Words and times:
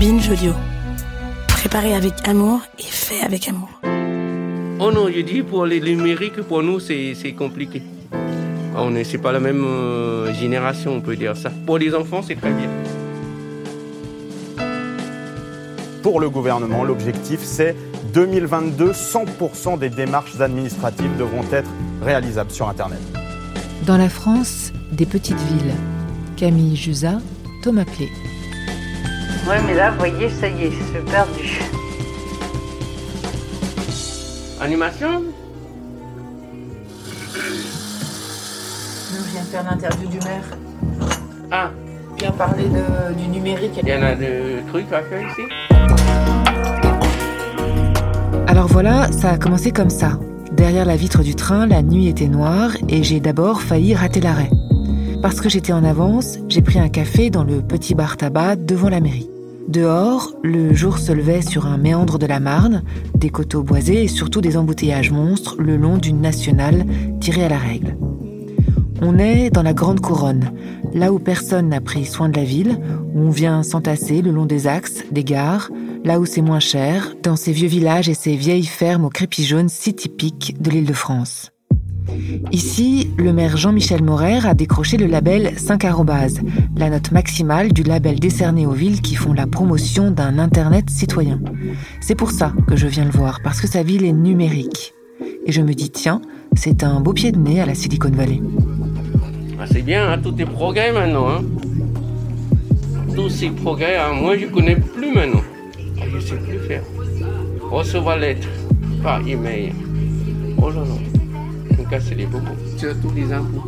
Binge 0.00 0.30
Audio. 0.30 0.54
Préparé 1.48 1.94
avec 1.94 2.26
amour 2.26 2.62
et 2.78 2.84
fait 2.84 3.20
avec 3.22 3.48
amour. 3.48 3.68
Oh 4.80 4.90
non, 4.90 5.10
je 5.14 5.20
dis 5.20 5.42
pour 5.42 5.66
les 5.66 5.78
numériques, 5.78 6.40
pour 6.40 6.62
nous, 6.62 6.80
c'est 6.80 7.34
compliqué. 7.36 7.82
Ah, 8.74 8.82
on 8.82 8.92
n'est 8.92 9.04
c'est 9.04 9.18
pas 9.18 9.30
la 9.30 9.40
même 9.40 9.62
euh, 9.62 10.32
génération, 10.32 10.94
on 10.94 11.02
peut 11.02 11.16
dire 11.16 11.36
ça. 11.36 11.50
Pour 11.66 11.76
les 11.76 11.94
enfants, 11.94 12.22
c'est 12.22 12.36
très 12.36 12.50
bien. 12.50 12.70
Pour 16.02 16.18
le 16.18 16.30
gouvernement, 16.30 16.82
l'objectif, 16.82 17.40
c'est 17.42 17.76
2022, 18.14 18.92
100% 18.92 19.78
des 19.78 19.90
démarches 19.90 20.40
administratives 20.40 21.14
devront 21.18 21.44
être 21.52 21.68
réalisables 22.02 22.52
sur 22.52 22.70
Internet. 22.70 23.00
Dans 23.84 23.98
la 23.98 24.08
France, 24.08 24.72
des 24.92 25.04
petites 25.04 25.40
villes. 25.40 25.74
Camille 26.38 26.74
Jusa, 26.74 27.18
Thomas 27.62 27.84
Plé. 27.84 28.08
Ouais, 29.48 29.56
mais 29.66 29.74
là, 29.74 29.90
vous 29.90 29.98
voyez, 29.98 30.28
ça 30.30 30.48
y 30.48 30.64
est, 30.64 30.70
je 30.70 30.76
suis 30.76 31.04
perdu. 31.10 31.60
Animation 34.60 35.22
Je 39.10 39.32
viens 39.32 39.40
de 39.42 39.46
faire 39.46 39.64
l'interview 39.64 40.08
du 40.08 40.18
maire. 40.18 40.44
Ah, 41.50 41.70
Je 42.16 42.22
viens 42.24 42.32
parler 42.32 42.64
de- 42.64 43.14
du 43.14 43.28
numérique. 43.28 43.80
il 43.82 43.88
y 43.88 43.94
en 43.94 44.02
a 44.02 44.14
des 44.14 44.56
trucs 44.68 44.92
à 44.92 45.02
faire 45.02 45.22
ici 45.22 45.42
Alors 48.46 48.66
voilà, 48.66 49.10
ça 49.10 49.30
a 49.30 49.38
commencé 49.38 49.70
comme 49.72 49.90
ça. 49.90 50.18
Derrière 50.52 50.84
la 50.84 50.96
vitre 50.96 51.22
du 51.22 51.34
train, 51.34 51.66
la 51.66 51.82
nuit 51.82 52.08
était 52.08 52.26
noire 52.28 52.72
et 52.88 53.02
j'ai 53.02 53.20
d'abord 53.20 53.62
failli 53.62 53.94
rater 53.94 54.20
l'arrêt. 54.20 54.50
Parce 55.22 55.42
que 55.42 55.50
j'étais 55.50 55.74
en 55.74 55.84
avance, 55.84 56.38
j'ai 56.48 56.62
pris 56.62 56.78
un 56.78 56.88
café 56.88 57.28
dans 57.28 57.44
le 57.44 57.60
petit 57.60 57.94
bar 57.94 58.16
tabac 58.16 58.56
devant 58.56 58.88
la 58.88 59.00
mairie. 59.00 59.30
Dehors, 59.68 60.32
le 60.42 60.72
jour 60.74 60.98
se 60.98 61.12
levait 61.12 61.42
sur 61.42 61.66
un 61.66 61.76
méandre 61.76 62.18
de 62.18 62.24
la 62.24 62.40
Marne, 62.40 62.82
des 63.14 63.28
coteaux 63.28 63.62
boisés 63.62 64.04
et 64.04 64.08
surtout 64.08 64.40
des 64.40 64.56
embouteillages 64.56 65.10
monstres 65.10 65.56
le 65.58 65.76
long 65.76 65.98
d'une 65.98 66.22
nationale 66.22 66.86
tirée 67.20 67.44
à 67.44 67.50
la 67.50 67.58
règle. 67.58 67.98
On 69.02 69.18
est 69.18 69.50
dans 69.50 69.62
la 69.62 69.74
Grande 69.74 70.00
Couronne, 70.00 70.52
là 70.94 71.12
où 71.12 71.18
personne 71.18 71.68
n'a 71.68 71.82
pris 71.82 72.06
soin 72.06 72.30
de 72.30 72.36
la 72.36 72.44
ville, 72.44 72.78
où 73.14 73.20
on 73.20 73.30
vient 73.30 73.62
s'entasser 73.62 74.22
le 74.22 74.30
long 74.30 74.46
des 74.46 74.66
axes, 74.66 75.04
des 75.10 75.24
gares, 75.24 75.70
là 76.02 76.18
où 76.18 76.24
c'est 76.24 76.42
moins 76.42 76.60
cher, 76.60 77.14
dans 77.22 77.36
ces 77.36 77.52
vieux 77.52 77.68
villages 77.68 78.08
et 78.08 78.14
ces 78.14 78.36
vieilles 78.36 78.64
fermes 78.64 79.04
au 79.04 79.10
crépi 79.10 79.44
jaune 79.44 79.68
si 79.68 79.94
typiques 79.94 80.56
de 80.62 80.70
l'île 80.70 80.86
de 80.86 80.94
France. 80.94 81.52
Ici, 82.52 83.10
le 83.16 83.32
maire 83.32 83.56
Jean-Michel 83.56 84.02
Morer 84.02 84.46
a 84.46 84.54
décroché 84.54 84.96
le 84.96 85.06
label 85.06 85.52
5 85.56 85.84
arrobase, 85.84 86.40
la 86.76 86.90
note 86.90 87.12
maximale 87.12 87.72
du 87.72 87.82
label 87.82 88.18
décerné 88.18 88.66
aux 88.66 88.72
villes 88.72 89.00
qui 89.00 89.14
font 89.14 89.32
la 89.32 89.46
promotion 89.46 90.10
d'un 90.10 90.38
Internet 90.38 90.90
citoyen. 90.90 91.40
C'est 92.00 92.14
pour 92.14 92.30
ça 92.30 92.52
que 92.66 92.76
je 92.76 92.86
viens 92.86 93.04
le 93.04 93.10
voir, 93.10 93.40
parce 93.42 93.60
que 93.60 93.68
sa 93.68 93.82
ville 93.82 94.04
est 94.04 94.12
numérique. 94.12 94.94
Et 95.46 95.52
je 95.52 95.62
me 95.62 95.74
dis, 95.74 95.90
tiens, 95.90 96.20
c'est 96.54 96.82
un 96.82 97.00
beau 97.00 97.12
pied 97.12 97.32
de 97.32 97.38
nez 97.38 97.60
à 97.60 97.66
la 97.66 97.74
Silicon 97.74 98.10
Valley. 98.10 98.40
Ah, 99.58 99.64
C'est 99.70 99.82
bien, 99.82 100.10
hein, 100.10 100.18
tout 100.22 100.34
est 100.40 100.46
progrès 100.46 100.92
maintenant. 100.92 101.28
Hein. 101.28 101.42
Tous 103.14 103.28
ces 103.28 103.50
progrès, 103.50 103.96
hein, 103.96 104.14
moi 104.14 104.36
je 104.38 104.46
connais 104.46 104.76
plus 104.76 105.12
maintenant. 105.12 105.42
Je 106.12 106.18
sais 106.20 106.36
plus 106.36 106.58
faire. 106.60 106.82
Recevoir 107.70 108.16
lettre 108.16 108.48
par 109.02 109.20
email. 109.26 109.72
Oh 110.58 110.70
là 110.70 110.76
là. 110.80 111.09
Me 111.90 111.96
casser 111.96 112.14
les 112.14 112.26
bobos. 112.26 112.46
Surtout 112.76 113.10
les 113.16 113.32
impôts. 113.32 113.64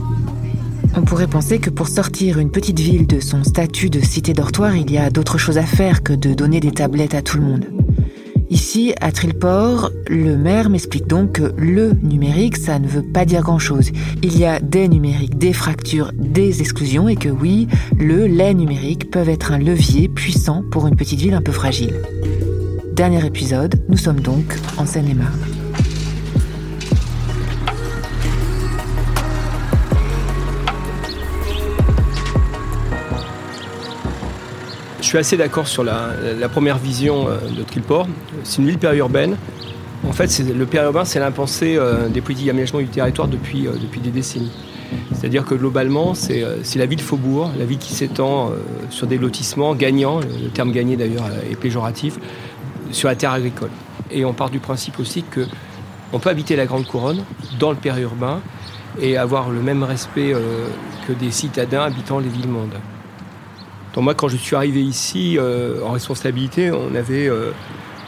On 0.95 1.03
pourrait 1.03 1.27
penser 1.27 1.59
que 1.59 1.71
pour 1.71 1.89
sortir 1.89 2.39
une 2.39 2.51
petite 2.51 2.79
ville 2.79 3.07
de 3.07 3.19
son 3.19 3.43
statut 3.43 3.91
de 3.91 4.01
cité 4.01 4.33
dortoir, 4.33 4.77
il 4.77 4.91
y 4.93 4.99
a 4.99 5.11
d'autres 5.11 5.39
choses 5.39 5.59
à 5.59 5.63
faire 5.63 6.03
que 6.03 6.13
de 6.13 6.35
donner 6.35 6.61
des 6.61 6.71
tablettes 6.71 7.15
à 7.15 7.23
tout 7.23 7.39
le 7.39 7.45
monde. 7.45 7.67
Ici, 8.51 8.93
à 9.01 9.11
Trilport, 9.11 9.91
le 10.09 10.37
maire 10.37 10.69
m'explique 10.69 11.07
donc 11.07 11.33
que 11.33 11.53
le 11.57 11.95
numérique, 12.03 12.59
ça 12.59 12.79
ne 12.79 12.87
veut 12.87 13.03
pas 13.03 13.25
dire 13.25 13.43
grand-chose. 13.43 13.91
Il 14.23 14.39
y 14.39 14.45
a 14.45 14.61
des 14.61 14.89
numériques, 14.89 15.39
des 15.39 15.55
fractures, 15.55 16.13
des 16.15 16.61
exclusions 16.61 17.09
et 17.09 17.17
que 17.17 17.31
oui, 17.31 17.67
le, 17.99 18.27
les 18.27 18.55
numériques 18.55 19.11
peuvent 19.11 19.31
être 19.31 19.53
un 19.53 19.59
levier 19.59 20.09
puissant 20.09 20.63
pour 20.71 20.87
une 20.87 20.97
petite 20.97 21.21
ville 21.21 21.35
un 21.35 21.43
peu 21.43 21.53
fragile. 21.53 21.95
Dernier 22.93 23.25
épisode, 23.27 23.83
nous 23.89 23.97
sommes 23.97 24.21
donc 24.21 24.45
en 24.77 24.85
Seine-et-Marne. 24.85 25.52
Suis 35.13 35.19
assez 35.19 35.37
d'accord 35.37 35.69
sur 35.69 35.85
la, 35.85 36.49
première 36.49 36.79
vision 36.79 37.29
euh, 37.29 37.37
de 37.55 37.63
Trilport. 37.65 38.09
C'est 38.45 38.63
une 38.63 38.67
ville 38.69 38.79
périurbaine. 38.79 39.37
En 40.09 40.13
fait, 40.13 40.39
le 40.39 40.65
périurbain, 40.65 41.05
c'est 41.05 41.21
l'impensé 41.21 41.77
euh, 41.77 42.09
des 42.09 42.23
politiques 42.23 42.47
d'aménagement 42.47 42.81
du 42.81 42.87
territoire 42.87 43.29
depuis, 43.29 43.67
euh, 43.67 43.73
depuis 43.73 44.01
des 44.01 44.09
décennies. 44.09 44.51
C'est-à-dire 45.13 45.45
que 45.45 45.55
globalement, 45.55 46.15
c'est 46.15 46.43
la 46.77 46.87
ville 46.87 47.01
faubourg, 47.01 47.51
la 47.59 47.67
ville 47.67 47.79
qui 47.79 47.93
s'étend 47.93 48.53
sur 48.91 49.07
des 49.07 49.17
lotissements 49.17 49.75
gagnants, 49.75 50.21
le 50.21 50.49
terme 50.49 50.71
gagné 50.71 50.97
d'ailleurs 50.97 51.25
est 51.51 51.57
péjoratif, 51.57 52.19
sur 52.91 53.09
la 53.09 53.15
terre 53.15 53.33
agricole. 53.33 53.71
Et 54.11 54.27
on 54.27 54.35
part 54.35 54.51
du 54.51 54.59
principe 54.59 54.99
aussi 54.99 55.23
que 55.23 55.47
on 56.13 56.19
peut 56.19 56.29
habiter 56.29 56.57
la 56.57 56.67
Grande 56.67 56.87
Couronne 56.87 57.25
dans 57.59 57.71
le 57.71 57.79
périurbain 57.79 58.43
et 59.01 59.17
avoir 59.17 59.51
le 59.51 59.63
même 59.63 59.83
respect 59.83 60.35
que 61.09 61.13
des 61.15 61.31
citadins 61.31 61.85
habitant 61.85 62.19
les 62.19 62.29
villes-mondes. 62.29 62.77
Donc 63.95 64.05
moi, 64.05 64.15
quand 64.15 64.29
je 64.29 64.37
suis 64.37 64.57
arrivé 64.57 64.81
ici 64.81 65.37
euh, 65.39 65.83
en 65.85 65.93
responsabilité, 65.93 66.71
on 66.71 66.95
avait 66.95 67.29
euh, 67.29 67.53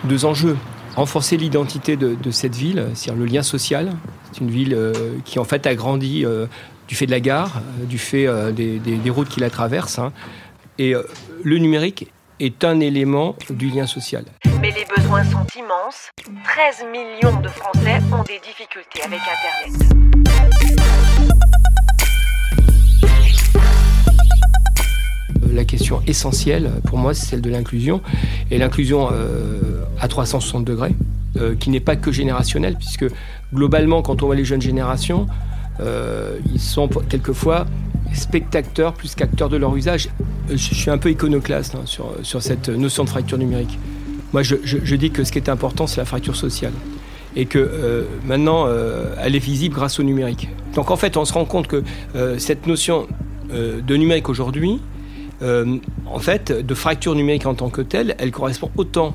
deux 0.04 0.24
enjeux. 0.24 0.56
Renforcer 0.96 1.36
l'identité 1.36 1.96
de, 1.96 2.30
cette 2.30 2.54
ville, 2.54 2.86
c'est-à-dire 2.94 3.20
le 3.20 3.26
lien 3.26 3.42
social. 3.42 3.90
C'est 4.30 4.40
une 4.40 4.50
ville 4.50 4.74
euh, 4.74 4.92
qui 5.24 5.40
en 5.40 5.44
fait 5.44 5.66
a 5.66 5.74
grandi 5.74 6.24
du 6.86 6.94
fait 6.94 7.06
de 7.06 7.10
la 7.10 7.20
gare, 7.20 7.62
du 7.88 7.98
fait 7.98 8.28
des, 8.52 9.10
routes 9.10 9.28
qui 9.28 9.40
la 9.40 9.50
traversent. 9.50 9.98
hein. 9.98 10.12
Et 10.78 10.94
le 11.42 11.58
numérique 11.58 12.12
est 12.40 12.64
un 12.64 12.78
élément 12.80 13.36
du 13.50 13.68
lien 13.68 13.86
social. 13.86 14.24
Mais 14.60 14.70
les 14.70 14.84
besoins 14.96 15.24
sont 15.24 15.46
immenses. 15.56 16.10
13 16.44 16.84
millions 16.92 17.40
de 17.40 17.48
Français 17.48 18.00
ont 18.12 18.22
des 18.22 18.40
difficultés 18.40 19.02
avec 19.02 19.20
Internet. 19.20 19.94
La 25.54 25.64
question 25.64 26.02
essentielle 26.06 26.70
pour 26.84 26.98
moi, 26.98 27.14
c'est 27.14 27.26
celle 27.26 27.40
de 27.40 27.50
l'inclusion. 27.50 28.00
Et 28.50 28.58
l'inclusion 28.58 29.08
euh, 29.12 29.82
à 30.00 30.08
360 30.08 30.64
degrés, 30.64 30.94
euh, 31.36 31.54
qui 31.54 31.70
n'est 31.70 31.80
pas 31.80 31.96
que 31.96 32.12
générationnelle, 32.12 32.76
puisque 32.76 33.06
globalement, 33.52 34.02
quand 34.02 34.22
on 34.22 34.26
voit 34.26 34.36
les 34.36 34.44
jeunes 34.44 34.62
générations, 34.62 35.26
euh, 35.80 36.38
ils 36.52 36.60
sont 36.60 36.88
quelquefois 37.08 37.66
spectateurs 38.12 38.94
plus 38.94 39.14
qu'acteurs 39.14 39.48
de 39.48 39.56
leur 39.56 39.74
usage. 39.74 40.08
Je 40.50 40.56
suis 40.56 40.90
un 40.90 40.98
peu 40.98 41.10
iconoclaste 41.10 41.74
hein, 41.74 41.84
sur, 41.84 42.42
cette 42.42 42.68
notion 42.68 43.04
de 43.04 43.08
fracture 43.08 43.38
numérique. 43.38 43.78
Moi, 44.32 44.42
je, 44.42 44.94
dis 44.94 45.10
que 45.10 45.24
ce 45.24 45.32
qui 45.32 45.38
est 45.38 45.48
important, 45.48 45.86
c'est 45.86 46.00
la 46.00 46.04
fracture 46.04 46.36
sociale. 46.36 46.72
Et 47.36 47.46
que 47.46 48.06
maintenant, 48.26 48.68
elle 49.20 49.34
est 49.34 49.40
visible 49.40 49.74
grâce 49.74 49.98
au 49.98 50.04
numérique. 50.04 50.48
Donc 50.74 50.92
en 50.92 50.96
fait, 50.96 51.16
on 51.16 51.24
se 51.24 51.32
rend 51.32 51.44
compte 51.44 51.66
que 51.66 51.82
cette 52.38 52.68
notion 52.68 53.08
de 53.52 53.96
numérique 53.96 54.28
aujourd'hui, 54.28 54.80
euh, 55.44 55.76
en 56.06 56.18
fait, 56.18 56.50
de 56.52 56.74
fracture 56.74 57.14
numérique 57.14 57.46
en 57.46 57.54
tant 57.54 57.68
que 57.68 57.82
telle, 57.82 58.16
elle 58.18 58.30
correspond 58.30 58.70
autant 58.76 59.14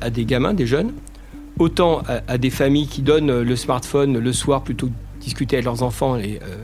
à 0.00 0.10
des 0.10 0.24
gamins, 0.24 0.54
des 0.54 0.66
jeunes, 0.66 0.92
autant 1.58 2.02
à, 2.06 2.38
des 2.38 2.50
familles 2.50 2.86
qui 2.86 3.02
donnent 3.02 3.42
le 3.42 3.56
smartphone 3.56 4.18
le 4.18 4.32
soir 4.32 4.62
plutôt 4.62 4.86
que 4.86 4.92
discuter 5.20 5.56
avec 5.56 5.64
leurs 5.64 5.82
enfants 5.82 6.16
et 6.16 6.38
euh, 6.42 6.56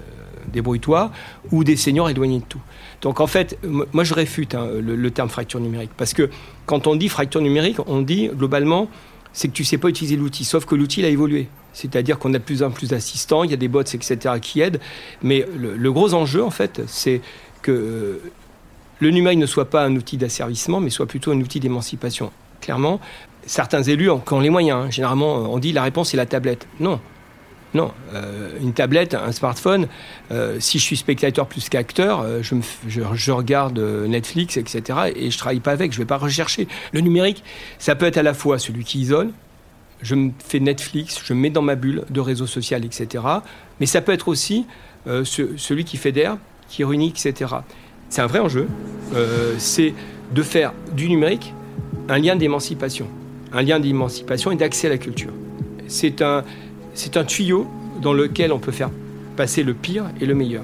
débrouille-toi, 0.53 1.10
ou 1.50 1.65
des 1.65 1.75
seniors 1.75 2.09
éloignés 2.09 2.38
de 2.38 2.44
tout. 2.44 2.60
Donc 3.03 3.19
en 3.21 3.27
fait, 3.27 3.59
moi 3.65 4.05
je 4.05 4.15
réfute 4.15 4.55
hein, 4.55 4.69
le, 4.81 5.11
terme 5.11 5.28
fracture 5.28 5.59
numérique, 5.59 5.91
parce 5.97 6.14
que 6.14 6.31
quand 6.64 6.87
on 6.87 6.94
dit 6.94 7.08
fracture 7.08 7.40
numérique, 7.40 7.79
on 7.88 8.02
dit 8.02 8.31
globalement, 8.32 8.88
c'est 9.32 9.49
que 9.49 9.52
tu 9.52 9.64
sais 9.64 9.79
pas 9.79 9.88
utiliser 9.88 10.17
l'outil, 10.17 10.44
sauf 10.44 10.64
que 10.64 10.76
l'outil 10.76 11.00
il 11.00 11.06
a 11.06 11.08
évolué. 11.08 11.49
C'est-à-dire 11.73 12.20
qu'on 12.20 12.32
a 12.35 12.38
de 12.38 12.44
plus 12.44 12.62
en 12.62 12.70
plus 12.70 12.90
d'assistants, 12.90 13.43
il 13.43 13.50
y 13.50 13.55
a 13.55 13.56
des 13.56 13.67
bots, 13.67 13.81
etc., 13.82 14.17
qui 14.40 14.61
aident, 14.61 14.79
mais 15.25 15.44
le, 15.58 15.76
le 15.76 15.93
gros 15.93 16.14
enjeu, 16.14 16.44
en 16.44 16.50
fait, 16.50 16.82
c'est 16.87 17.20
que 17.61 17.73
euh, 17.73 18.32
le 19.00 19.11
numérique 19.11 19.38
ne 19.38 19.46
soit 19.46 19.70
pas 19.70 19.85
un 19.85 19.94
outil 19.96 20.17
d'asservissement, 20.17 20.81
mais 20.81 20.91
soit 20.91 21.06
plutôt 21.06 21.32
un 21.32 21.41
outil 21.41 21.61
d'émancipation. 21.61 22.31
Clairement, 22.61 23.00
certains 23.46 23.82
élus 23.82 24.11
ont, 24.11 24.19
qui 24.20 24.32
ont 24.32 24.41
les 24.41 24.50
moyens. 24.50 24.87
hein. 24.87 24.91
Généralement, 24.91 25.35
on 25.52 25.58
dit 25.58 25.73
la 25.73 25.82
réponse 25.82 26.11
c'est 26.11 26.17
la 26.17 26.26
tablette. 26.26 26.67
Non. 26.81 27.00
Non, 27.75 27.91
Euh, 28.14 28.56
une 28.62 28.73
tablette, 28.73 29.14
un 29.14 29.32
smartphone, 29.32 29.88
euh, 30.31 30.58
si 30.61 30.79
je 30.79 30.85
suis 30.85 30.96
spectateur 30.96 31.49
plus 31.49 31.69
qu'acteur, 31.69 32.20
euh, 32.20 32.41
je, 32.41 33.32
regarde 33.32 33.81
euh, 33.81 34.06
Netflix, 34.06 34.56
etc. 34.56 35.11
et 35.17 35.29
je 35.32 35.37
travaille 35.38 35.58
pas 35.58 35.73
avec, 35.73 35.93
je 35.93 35.99
vais 35.99 36.05
pas 36.05 36.17
rechercher. 36.19 36.69
Le 36.93 37.00
numérique, 37.00 37.43
ça 37.81 37.97
peut 37.97 38.06
être 38.06 38.17
à 38.17 38.23
la 38.23 38.32
fois 38.32 38.61
celui 38.61 38.85
qui 38.85 39.00
isole, 39.00 39.31
je 40.02 40.14
me 40.14 40.31
fais 40.38 40.61
Netflix, 40.61 41.20
je 41.25 41.35
me 41.35 41.40
mets 41.40 41.50
dans 41.50 41.62
ma 41.62 41.75
bulle 41.75 42.05
de 42.11 42.20
réseau 42.20 42.47
social, 42.47 42.85
etc. 42.85 43.25
Mais 43.81 43.87
ça 43.87 44.00
peut 44.00 44.12
être 44.12 44.29
aussi 44.29 44.67
euh, 45.08 45.25
ce- 45.25 45.56
celui 45.56 45.85
qui 45.85 45.97
fédère, 45.97 46.37
qui 46.69 46.85
réunit, 46.85 47.08
etc. 47.08 47.56
C'est 48.14 48.22
un 48.22 48.28
vrai 48.28 48.38
enjeu. 48.38 48.69
Euh, 49.16 49.56
c'est 49.58 49.93
de 50.32 50.43
faire 50.44 50.72
du 50.93 51.08
numérique 51.08 51.52
un 52.08 52.16
lien 52.19 52.37
d'émancipation, 52.37 53.08
un 53.52 53.61
lien 53.61 53.81
d'émancipation 53.81 54.52
et 54.52 54.55
d'accès 54.55 54.87
à 54.87 54.90
la 54.90 54.99
culture. 54.99 55.32
C'est 55.88 56.22
un, 56.22 56.44
c'est 56.94 57.16
un 57.16 57.25
tuyau 57.25 57.66
dans 58.00 58.12
lequel 58.12 58.52
on 58.52 58.61
peut 58.61 58.70
faire 58.70 58.90
passer 59.37 59.64
le 59.64 59.75
pire 59.75 60.05
et 60.20 60.26
le 60.26 60.34
meilleur. 60.37 60.62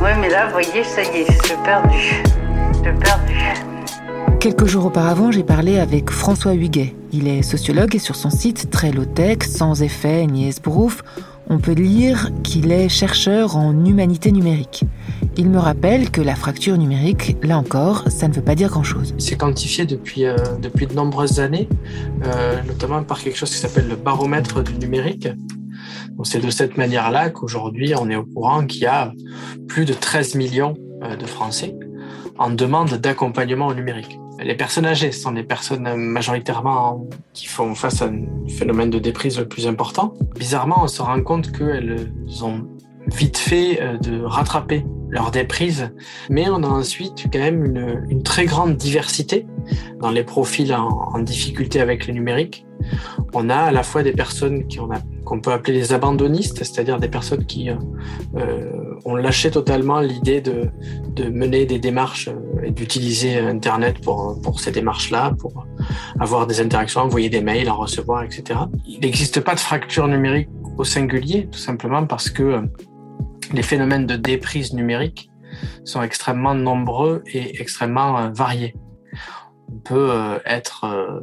Oui, 0.00 0.10
mais 0.20 0.28
là, 0.28 0.46
vous 0.46 0.52
voyez, 0.52 0.84
ça 0.84 1.02
y 1.02 1.22
est, 1.22 1.26
je 1.26 1.64
perdu. 1.64 2.22
Je 2.76 2.90
perdu. 3.00 3.34
Quelques 4.38 4.66
jours 4.66 4.86
auparavant, 4.86 5.32
j'ai 5.32 5.42
parlé 5.42 5.80
avec 5.80 6.10
François 6.10 6.54
Huguet. 6.54 6.94
Il 7.12 7.26
est 7.26 7.42
sociologue 7.42 7.96
et 7.96 7.98
sur 7.98 8.14
son 8.14 8.30
site 8.30 8.70
très 8.70 8.92
low-tech, 8.92 9.38
sans 9.42 9.82
effet 9.82 10.28
ni 10.28 10.46
esbrouf, 10.46 11.02
on 11.50 11.58
peut 11.58 11.72
lire 11.72 12.30
qu'il 12.44 12.70
est 12.70 12.88
chercheur 12.88 13.56
en 13.56 13.84
humanité 13.84 14.30
numérique. 14.30 14.84
Il 15.36 15.50
me 15.50 15.58
rappelle 15.58 16.10
que 16.10 16.20
la 16.20 16.36
fracture 16.36 16.78
numérique, 16.78 17.36
là 17.42 17.58
encore, 17.58 18.04
ça 18.08 18.28
ne 18.28 18.32
veut 18.32 18.42
pas 18.42 18.54
dire 18.54 18.70
grand-chose. 18.70 19.14
C'est 19.18 19.36
quantifié 19.36 19.84
depuis, 19.84 20.24
euh, 20.24 20.36
depuis 20.62 20.86
de 20.86 20.94
nombreuses 20.94 21.40
années, 21.40 21.68
euh, 22.24 22.62
notamment 22.68 23.02
par 23.02 23.20
quelque 23.20 23.36
chose 23.36 23.50
qui 23.50 23.56
s'appelle 23.56 23.88
le 23.88 23.96
baromètre 23.96 24.62
du 24.62 24.74
numérique. 24.74 25.28
C'est 26.22 26.44
de 26.44 26.50
cette 26.50 26.76
manière-là 26.76 27.30
qu'aujourd'hui, 27.30 27.94
on 27.98 28.08
est 28.10 28.16
au 28.16 28.24
courant 28.24 28.64
qu'il 28.64 28.82
y 28.82 28.86
a 28.86 29.12
plus 29.66 29.86
de 29.86 29.92
13 29.92 30.36
millions 30.36 30.74
euh, 31.02 31.16
de 31.16 31.26
Français 31.26 31.74
en 32.38 32.50
demande 32.50 32.90
d'accompagnement 32.90 33.66
au 33.66 33.74
numérique 33.74 34.18
les 34.42 34.54
personnes 34.54 34.86
âgées 34.86 35.12
sont 35.12 35.32
des 35.32 35.42
personnes 35.42 35.94
majoritairement 35.96 37.06
qui 37.32 37.46
font 37.46 37.74
face 37.74 38.02
à 38.02 38.06
un 38.06 38.24
phénomène 38.48 38.90
de 38.90 38.98
déprise 38.98 39.38
le 39.38 39.46
plus 39.46 39.66
important. 39.66 40.14
Bizarrement, 40.38 40.82
on 40.82 40.88
se 40.88 41.02
rend 41.02 41.22
compte 41.22 41.52
qu'elles 41.52 42.10
ont 42.42 42.66
vite 43.06 43.38
fait 43.38 43.80
euh, 43.80 43.98
de 43.98 44.22
rattraper 44.22 44.84
leur 45.10 45.30
déprise, 45.30 45.90
mais 46.28 46.48
on 46.48 46.62
a 46.62 46.68
ensuite 46.68 47.26
quand 47.32 47.38
même 47.38 47.64
une, 47.64 48.06
une 48.08 48.22
très 48.22 48.46
grande 48.46 48.76
diversité 48.76 49.46
dans 50.00 50.10
les 50.10 50.24
profils 50.24 50.72
en, 50.72 50.88
en, 50.88 51.18
difficulté 51.18 51.80
avec 51.80 52.06
le 52.06 52.14
numérique. 52.14 52.66
On 53.34 53.50
a 53.50 53.56
à 53.56 53.72
la 53.72 53.82
fois 53.82 54.02
des 54.02 54.12
personnes 54.12 54.64
qu'on 55.24 55.40
peut 55.40 55.52
appeler 55.52 55.76
les 55.76 55.92
abandonnistes, 55.92 56.58
c'est-à-dire 56.58 56.98
des 56.98 57.08
personnes 57.08 57.44
qui 57.44 57.70
euh, 57.70 57.74
euh 58.36 58.80
ont 59.06 59.14
lâché 59.16 59.50
totalement 59.50 60.00
l'idée 60.00 60.42
de, 60.42 60.68
de, 61.14 61.30
mener 61.30 61.64
des 61.64 61.78
démarches 61.78 62.28
euh, 62.28 62.64
et 62.64 62.70
d'utiliser 62.70 63.38
Internet 63.38 64.00
pour, 64.02 64.38
pour 64.42 64.60
ces 64.60 64.72
démarches-là, 64.72 65.32
pour 65.38 65.66
avoir 66.18 66.46
des 66.46 66.60
interactions, 66.60 67.00
envoyer 67.00 67.30
des 67.30 67.40
mails, 67.40 67.70
en 67.70 67.76
recevoir, 67.76 68.22
etc. 68.24 68.60
Il 68.86 69.00
n'existe 69.00 69.40
pas 69.40 69.54
de 69.54 69.60
fracture 69.60 70.06
numérique 70.06 70.48
au 70.76 70.84
singulier, 70.84 71.48
tout 71.50 71.58
simplement 71.58 72.06
parce 72.06 72.30
que 72.30 72.42
euh, 72.42 72.60
les 73.52 73.62
phénomènes 73.62 74.06
de 74.06 74.16
déprise 74.16 74.72
numérique 74.72 75.30
sont 75.84 76.02
extrêmement 76.02 76.54
nombreux 76.54 77.22
et 77.26 77.60
extrêmement 77.60 78.30
variés. 78.30 78.74
On 79.68 79.78
peut 79.78 80.40
être 80.44 81.20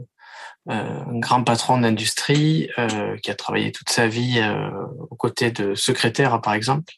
euh, 0.70 1.00
un 1.06 1.20
grand 1.20 1.44
patron 1.44 1.80
d'industrie 1.80 2.70
euh, 2.78 3.16
qui 3.24 3.32
a 3.32 3.36
travaillé 3.36 3.72
toute 3.72 3.90
sa 3.90 4.08
vie 4.08 4.40
euh, 4.40 4.70
aux 5.10 5.16
côtés 5.16 5.50
de 5.50 5.76
secrétaires, 5.76 6.42
par 6.42 6.54
exemple, 6.54 6.94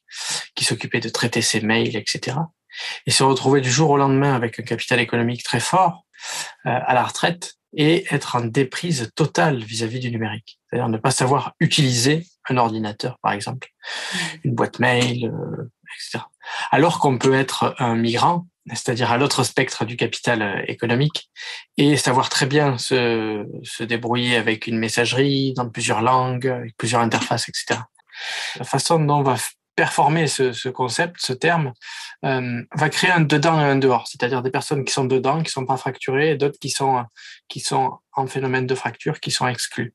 qui 0.56 0.66
s'occupait 0.66 1.00
de 1.00 1.10
traiter 1.10 1.42
ses 1.44 1.62
mails, 1.62 1.96
etc. 1.96 2.38
Et 3.06 3.12
se 3.12 3.22
retrouver 3.22 3.62
du 3.62 3.70
jour 3.70 3.92
au 3.92 3.98
lendemain 3.98 4.34
avec 4.34 4.60
un 4.60 4.64
capital 4.64 5.00
économique 5.00 5.44
très 5.44 5.60
fort 5.60 6.06
à 6.66 6.94
la 6.94 7.04
retraite 7.04 7.56
et 7.76 8.06
être 8.14 8.36
en 8.36 8.42
déprise 8.42 9.12
totale 9.16 9.64
vis-à-vis 9.64 10.00
du 10.00 10.12
numérique. 10.12 10.60
C'est-à-dire 10.70 10.90
ne 10.90 10.98
pas 10.98 11.12
savoir 11.12 11.54
utiliser 11.60 12.26
un 12.50 12.58
ordinateur, 12.58 13.18
par 13.22 13.32
exemple, 13.32 13.70
une 14.44 14.56
boîte 14.56 14.80
mail, 14.80 15.32
etc. 15.96 16.26
Alors 16.72 17.00
qu'on 17.00 17.18
peut 17.18 17.34
être 17.34 17.76
un 17.80 17.96
migrant 17.96 18.46
c'est-à-dire 18.76 19.12
à, 19.12 19.18
l'autre 19.18 19.44
spectre 19.44 19.86
du 19.86 19.96
capital 19.96 20.42
euh, 20.42 20.64
économique, 20.68 21.30
et 21.78 21.98
savoir 21.98 22.30
très 22.30 22.46
bien 22.46 22.78
se, 22.78 23.46
se, 23.64 23.84
débrouiller 23.84 24.36
avec 24.36 24.68
une 24.68 24.78
messagerie 24.78 25.54
dans 25.54 25.70
plusieurs 25.70 26.02
langues, 26.02 26.48
avec 26.48 26.78
plusieurs 26.78 27.02
interfaces, 27.02 27.50
etc. 27.50 27.82
La 28.58 28.66
façon 28.66 29.00
dont 29.00 29.20
on 29.20 29.24
va 29.24 29.38
performer 29.80 30.28
ce, 30.28 30.52
ce 30.52 30.68
concept, 30.68 31.16
ce 31.20 31.32
terme, 31.32 31.72
euh, 32.26 32.62
va 32.76 32.90
créer 32.90 33.12
un 33.12 33.22
dedans 33.22 33.62
et 33.62 33.64
un 33.64 33.78
dehors, 33.78 34.10
c'est-à-dire 34.10 34.42
des 34.42 34.52
personnes 34.52 34.84
qui 34.84 34.92
sont 34.92 35.06
dedans, 35.06 35.42
qui 35.42 35.52
sont 35.52 35.66
pas 35.66 35.78
fracturées, 35.78 36.32
et 36.32 36.36
d'autres 36.36 36.60
qui 36.60 36.70
sont 36.70 37.06
qui 37.48 37.62
sont 37.62 37.94
en 38.12 38.28
phénomène 38.28 38.68
de 38.68 38.76
fracture, 38.76 39.22
qui 39.22 39.32
sont 39.32 39.48
exclus. 39.48 39.94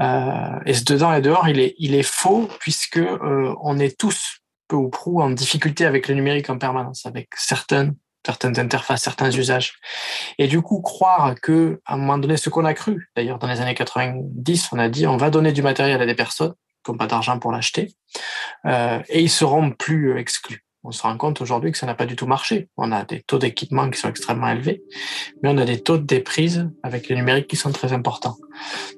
Euh, 0.00 0.60
et 0.64 0.74
ce 0.74 0.84
dedans 0.84 1.12
et 1.12 1.22
dehors, 1.22 1.48
il 1.48 1.58
est 1.58 1.74
il 1.78 1.96
est 1.96 2.04
faux 2.04 2.48
puisque 2.60 2.98
euh, 2.98 3.52
on 3.62 3.80
est 3.80 3.98
tous 3.98 4.38
peu 4.68 4.76
ou 4.76 4.90
prou 4.90 5.20
en 5.20 5.30
difficulté 5.30 5.84
avec 5.86 6.06
le 6.06 6.14
numérique 6.14 6.48
en 6.48 6.58
permanence, 6.58 7.04
avec 7.04 7.30
certaines 7.34 7.96
certaines 8.24 8.60
interfaces, 8.60 9.02
certains 9.02 9.32
usages. 9.32 9.74
Et 10.38 10.46
du 10.46 10.60
coup, 10.62 10.80
croire 10.82 11.34
que, 11.40 11.80
à 11.84 11.94
un 11.94 11.96
moment 11.96 12.18
donné, 12.18 12.36
ce 12.36 12.48
qu'on 12.48 12.64
a 12.64 12.74
cru, 12.74 13.08
d'ailleurs, 13.16 13.38
dans 13.38 13.48
les 13.48 13.60
années 13.60 13.74
90, 13.74 14.68
on 14.72 14.78
a 14.78 14.88
dit, 14.88 15.06
on 15.06 15.16
va 15.16 15.30
donner 15.30 15.52
du 15.52 15.62
matériel 15.62 16.00
à 16.02 16.06
des 16.06 16.14
personnes 16.14 16.54
qui 16.86 16.92
n'ont 16.92 16.98
pas 16.98 17.06
d'argent 17.06 17.38
pour 17.38 17.52
l'acheter, 17.52 17.92
euh, 18.64 19.00
et 19.08 19.20
ils 19.20 19.30
seront 19.30 19.70
plus 19.70 20.12
euh, 20.12 20.18
exclus. 20.18 20.64
On 20.84 20.92
se 20.92 21.02
rend 21.02 21.16
compte 21.16 21.40
aujourd'hui 21.40 21.72
que 21.72 21.78
ça 21.78 21.86
n'a 21.86 21.96
pas 21.96 22.06
du 22.06 22.14
tout 22.14 22.26
marché. 22.26 22.68
On 22.76 22.92
a 22.92 23.04
des 23.04 23.20
taux 23.20 23.38
d'équipement 23.38 23.90
qui 23.90 23.98
sont 23.98 24.08
extrêmement 24.08 24.48
élevés, 24.48 24.84
mais 25.42 25.48
on 25.48 25.58
a 25.58 25.64
des 25.64 25.82
taux 25.82 25.98
de 25.98 26.04
déprise 26.04 26.70
avec 26.84 27.08
le 27.08 27.16
numérique 27.16 27.48
qui 27.48 27.56
sont 27.56 27.72
très 27.72 27.92
importants. 27.92 28.36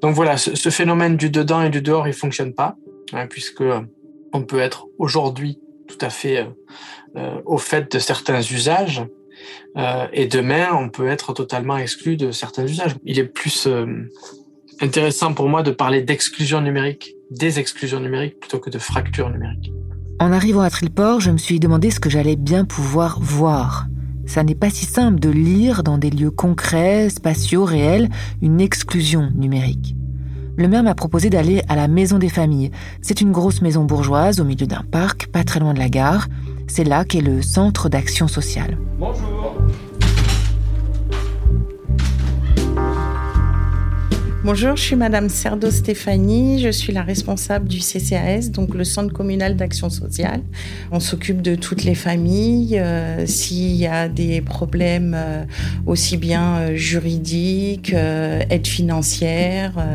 Donc 0.02 0.14
voilà, 0.14 0.36
ce, 0.36 0.68
phénomène 0.68 1.16
du 1.16 1.30
dedans 1.30 1.62
et 1.62 1.70
du 1.70 1.80
dehors, 1.80 2.06
il 2.06 2.12
fonctionne 2.12 2.52
pas, 2.52 2.76
hein, 3.14 3.26
puisque 3.26 3.62
euh, 3.62 3.80
on 4.34 4.42
peut 4.42 4.58
être 4.58 4.86
aujourd'hui 4.98 5.58
tout 5.88 5.98
à 6.02 6.10
fait 6.10 6.46
au 7.46 7.56
fait 7.56 7.90
de 7.90 7.98
certains 7.98 8.42
usages, 8.42 9.02
et 10.12 10.26
demain, 10.26 10.74
on 10.74 10.90
peut 10.90 11.08
être 11.08 11.32
totalement 11.32 11.78
exclu 11.78 12.18
de 12.18 12.30
certains 12.30 12.66
usages. 12.66 12.94
Il 13.04 13.18
est 13.18 13.24
plus 13.24 13.66
intéressant 14.80 15.34
pour 15.34 15.48
moi 15.48 15.62
de 15.62 15.70
parler 15.70 16.02
d'exclusion 16.02 16.60
numérique, 16.60 17.14
des 17.30 17.58
exclusions 17.58 18.00
numériques, 18.00 18.38
plutôt 18.40 18.58
que 18.58 18.70
de 18.70 18.78
fracture 18.78 19.30
numérique. 19.30 19.72
En 20.20 20.32
arrivant 20.32 20.62
à 20.62 20.70
Trilport, 20.70 21.20
je 21.20 21.30
me 21.30 21.38
suis 21.38 21.60
demandé 21.60 21.90
ce 21.90 22.00
que 22.00 22.10
j'allais 22.10 22.36
bien 22.36 22.64
pouvoir 22.64 23.20
voir. 23.20 23.86
Ça 24.26 24.42
n'est 24.42 24.54
pas 24.54 24.70
si 24.70 24.84
simple 24.84 25.20
de 25.20 25.30
lire 25.30 25.82
dans 25.82 25.96
des 25.96 26.10
lieux 26.10 26.30
concrets, 26.30 27.08
spatiaux, 27.08 27.64
réels, 27.64 28.08
une 28.42 28.60
exclusion 28.60 29.30
numérique. 29.34 29.94
Le 30.56 30.66
maire 30.66 30.82
m'a 30.82 30.96
proposé 30.96 31.30
d'aller 31.30 31.62
à 31.68 31.76
la 31.76 31.86
Maison 31.86 32.18
des 32.18 32.28
Familles. 32.28 32.72
C'est 33.00 33.20
une 33.20 33.30
grosse 33.30 33.62
maison 33.62 33.84
bourgeoise 33.84 34.40
au 34.40 34.44
milieu 34.44 34.66
d'un 34.66 34.82
parc, 34.82 35.28
pas 35.28 35.44
très 35.44 35.60
loin 35.60 35.72
de 35.72 35.78
la 35.78 35.88
gare. 35.88 36.26
C'est 36.66 36.84
là 36.84 37.04
qu'est 37.04 37.20
le 37.20 37.42
centre 37.42 37.88
d'action 37.88 38.26
sociale. 38.26 38.76
Bonjour. 38.98 39.54
Bonjour, 44.50 44.76
je 44.76 44.82
suis 44.82 44.96
Madame 44.96 45.28
Cerdo 45.28 45.70
Stéphanie, 45.70 46.58
je 46.58 46.70
suis 46.70 46.90
la 46.90 47.02
responsable 47.02 47.68
du 47.68 47.80
CCAS, 47.80 48.48
donc 48.48 48.74
le 48.74 48.82
Centre 48.82 49.12
communal 49.12 49.56
d'action 49.56 49.90
sociale. 49.90 50.40
On 50.90 51.00
s'occupe 51.00 51.42
de 51.42 51.54
toutes 51.54 51.84
les 51.84 51.94
familles, 51.94 52.78
euh, 52.78 53.26
s'il 53.26 53.76
y 53.76 53.86
a 53.86 54.08
des 54.08 54.40
problèmes 54.40 55.14
euh, 55.14 55.44
aussi 55.84 56.16
bien 56.16 56.60
euh, 56.60 56.76
juridiques, 56.76 57.92
aide 57.92 58.66
financière. 58.66 59.86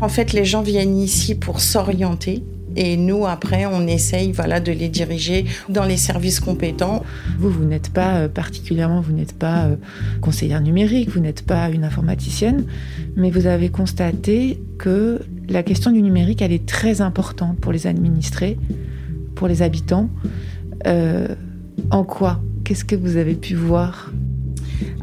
En 0.00 0.08
fait, 0.08 0.32
les 0.32 0.46
gens 0.46 0.62
viennent 0.62 0.96
ici 0.96 1.34
pour 1.34 1.60
s'orienter 1.60 2.42
et 2.76 2.96
nous, 2.96 3.26
après, 3.26 3.66
on 3.66 3.86
essaye 3.86 4.32
voilà, 4.32 4.60
de 4.60 4.72
les 4.72 4.88
diriger 4.88 5.46
dans 5.68 5.84
les 5.84 5.96
services 5.96 6.40
compétents. 6.40 7.02
Vous, 7.38 7.50
vous 7.50 7.64
n'êtes 7.64 7.90
pas 7.90 8.16
euh, 8.16 8.28
particulièrement, 8.28 9.00
vous 9.00 9.12
n'êtes 9.12 9.36
pas 9.36 9.64
euh, 9.64 9.76
conseillère 10.20 10.60
numérique, 10.60 11.10
vous 11.10 11.20
n'êtes 11.20 11.42
pas 11.42 11.68
une 11.70 11.84
informaticienne, 11.84 12.64
mais 13.16 13.30
vous 13.30 13.46
avez 13.46 13.68
constaté 13.68 14.62
que 14.78 15.20
la 15.48 15.62
question 15.62 15.90
du 15.90 16.02
numérique, 16.02 16.42
elle 16.42 16.52
est 16.52 16.66
très 16.66 17.00
importante 17.00 17.58
pour 17.58 17.72
les 17.72 17.86
administrés, 17.86 18.58
pour 19.34 19.48
les 19.48 19.62
habitants. 19.62 20.08
Euh, 20.86 21.28
en 21.90 22.04
quoi? 22.04 22.40
Qu'est-ce 22.64 22.84
que 22.84 22.96
vous 22.96 23.16
avez 23.16 23.34
pu 23.34 23.54
voir? 23.54 24.12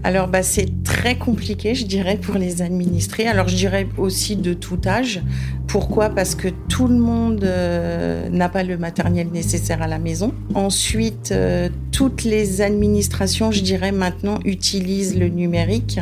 Alors, 0.03 0.27
bah, 0.27 0.43
c'est 0.43 0.83
très 0.83 1.15
compliqué, 1.15 1.75
je 1.75 1.85
dirais, 1.85 2.17
pour 2.17 2.35
les 2.35 2.61
administrés. 2.61 3.27
Alors, 3.27 3.47
je 3.47 3.55
dirais 3.55 3.87
aussi 3.97 4.35
de 4.35 4.53
tout 4.53 4.79
âge. 4.85 5.21
Pourquoi? 5.67 6.09
Parce 6.09 6.33
que 6.33 6.47
tout 6.67 6.87
le 6.87 6.97
monde 6.97 7.43
euh, 7.43 8.27
n'a 8.29 8.49
pas 8.49 8.63
le 8.63 8.77
matériel 8.77 9.27
nécessaire 9.27 9.83
à 9.83 9.87
la 9.87 9.99
maison. 9.99 10.33
Ensuite, 10.55 11.31
euh, 11.31 11.69
toutes 11.91 12.23
les 12.23 12.61
administrations, 12.61 13.51
je 13.51 13.61
dirais, 13.61 13.91
maintenant 13.91 14.39
utilisent 14.45 15.15
le 15.15 15.27
numérique. 15.27 15.99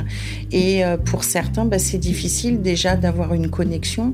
Et 0.54 0.86
euh, 0.86 0.96
pour 0.96 1.26
certains, 1.26 1.66
bah, 1.66 1.80
c'est 1.80 1.98
difficile 1.98 2.62
déjà 2.62 2.96
d'avoir 2.96 3.34
une 3.34 3.50
connexion, 3.50 4.14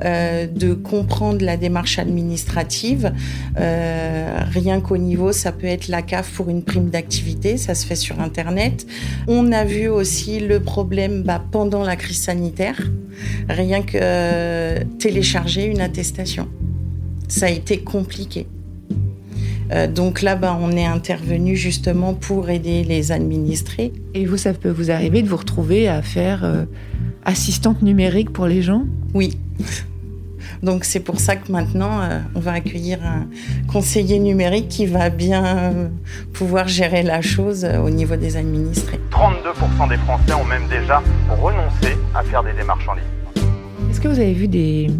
de 0.00 0.74
comprendre 0.74 1.44
la 1.44 1.56
démarche 1.56 1.98
administrative. 1.98 3.12
Rien 3.56 4.80
qu'au 4.80 4.96
niveau, 4.96 5.32
ça 5.32 5.52
peut 5.52 5.66
être 5.66 5.88
la 5.88 6.02
CAF 6.02 6.30
pour 6.32 6.48
une 6.48 6.62
prime 6.62 6.90
d'activité, 6.90 7.56
ça 7.56 7.74
se 7.74 7.86
fait 7.86 7.96
sur 7.96 8.20
Internet. 8.20 8.86
On 9.26 9.52
a 9.52 9.64
vu 9.64 9.88
aussi 9.88 10.40
le 10.40 10.60
problème 10.60 11.22
bah, 11.22 11.42
pendant 11.50 11.82
la 11.82 11.96
crise 11.96 12.20
sanitaire, 12.20 12.80
rien 13.48 13.82
que 13.82 13.98
euh, 14.00 14.80
télécharger 14.98 15.64
une 15.66 15.80
attestation. 15.80 16.48
Ça 17.28 17.46
a 17.46 17.50
été 17.50 17.78
compliqué. 17.78 18.46
Euh, 19.72 19.86
donc 19.86 20.20
là, 20.20 20.36
bas 20.36 20.58
on 20.60 20.72
est 20.72 20.84
intervenu 20.84 21.56
justement 21.56 22.14
pour 22.14 22.50
aider 22.50 22.84
les 22.84 23.12
administrés. 23.12 23.92
Et 24.12 24.26
vous, 24.26 24.36
ça 24.36 24.52
peut 24.52 24.70
vous 24.70 24.90
arriver 24.90 25.22
de 25.22 25.28
vous 25.28 25.36
retrouver 25.36 25.88
à 25.88 26.02
faire 26.02 26.44
euh, 26.44 26.64
assistante 27.24 27.82
numérique 27.82 28.30
pour 28.30 28.46
les 28.46 28.62
gens? 28.62 28.84
Oui. 29.14 29.38
Donc 30.64 30.84
c'est 30.84 31.00
pour 31.00 31.20
ça 31.20 31.36
que 31.36 31.52
maintenant, 31.52 32.00
euh, 32.00 32.20
on 32.34 32.40
va 32.40 32.52
accueillir 32.52 32.98
un 33.04 33.26
conseiller 33.70 34.18
numérique 34.18 34.68
qui 34.68 34.86
va 34.86 35.10
bien 35.10 35.90
pouvoir 36.32 36.68
gérer 36.68 37.02
la 37.02 37.20
chose 37.20 37.64
au 37.64 37.90
niveau 37.90 38.16
des 38.16 38.36
administrés. 38.36 38.98
32% 39.10 39.88
des 39.90 39.96
Français 39.98 40.32
ont 40.32 40.44
même 40.44 40.66
déjà 40.68 41.02
renoncé 41.28 41.98
à 42.14 42.22
faire 42.22 42.42
des 42.42 42.54
démarches 42.54 42.88
en 42.88 42.94
ligne. 42.94 43.04
Est-ce 43.90 44.00
que 44.00 44.08
vous 44.08 44.18
avez 44.18 44.32
vu 44.32 44.48
des, 44.48 44.90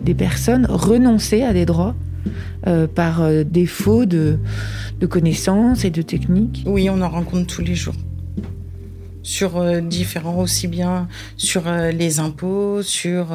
des 0.00 0.14
personnes 0.14 0.66
renoncer 0.66 1.42
à 1.42 1.52
des 1.52 1.66
droits 1.66 1.94
euh, 2.66 2.86
par 2.86 3.22
euh, 3.22 3.44
défaut 3.44 4.06
de, 4.06 4.38
de, 4.98 5.06
connaissances 5.06 5.84
et 5.84 5.90
de 5.90 6.00
techniques? 6.00 6.64
Oui, 6.66 6.88
on 6.90 7.02
en 7.02 7.08
rencontre 7.08 7.54
tous 7.54 7.62
les 7.62 7.74
jours. 7.74 7.94
Sur 9.26 9.56
euh, 9.56 9.80
différents, 9.80 10.38
aussi 10.38 10.68
bien 10.68 11.08
sur 11.36 11.64
les 11.68 12.20
impôts, 12.20 12.80
sur 12.82 13.26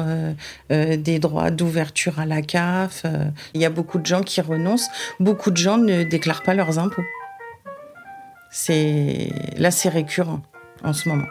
des 0.70 1.18
droits 1.18 1.50
d'ouverture 1.50 2.18
à 2.18 2.24
la 2.24 2.40
CAF. 2.40 3.04
Il 3.52 3.60
y 3.60 3.66
a 3.66 3.70
beaucoup 3.70 3.98
de 3.98 4.06
gens 4.06 4.22
qui 4.22 4.40
renoncent. 4.40 4.88
Beaucoup 5.20 5.50
de 5.50 5.58
gens 5.58 5.76
ne 5.76 6.02
déclarent 6.02 6.42
pas 6.42 6.54
leurs 6.54 6.78
impôts. 6.78 7.04
C'est 8.50 9.28
là, 9.58 9.70
c'est 9.70 9.90
récurrent 9.90 10.40
en 10.82 10.94
ce 10.94 11.08
moment. 11.08 11.26